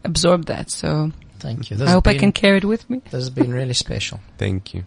[0.03, 0.71] absorb that.
[0.71, 1.77] So Thank you.
[1.77, 3.01] This I hope has I can carry it with me.
[3.05, 4.19] This has been really special.
[4.38, 4.83] thank you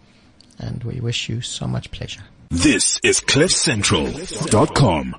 [0.59, 2.23] And we wish you so much pleasure.
[2.49, 5.15] This is CliffCentral.com.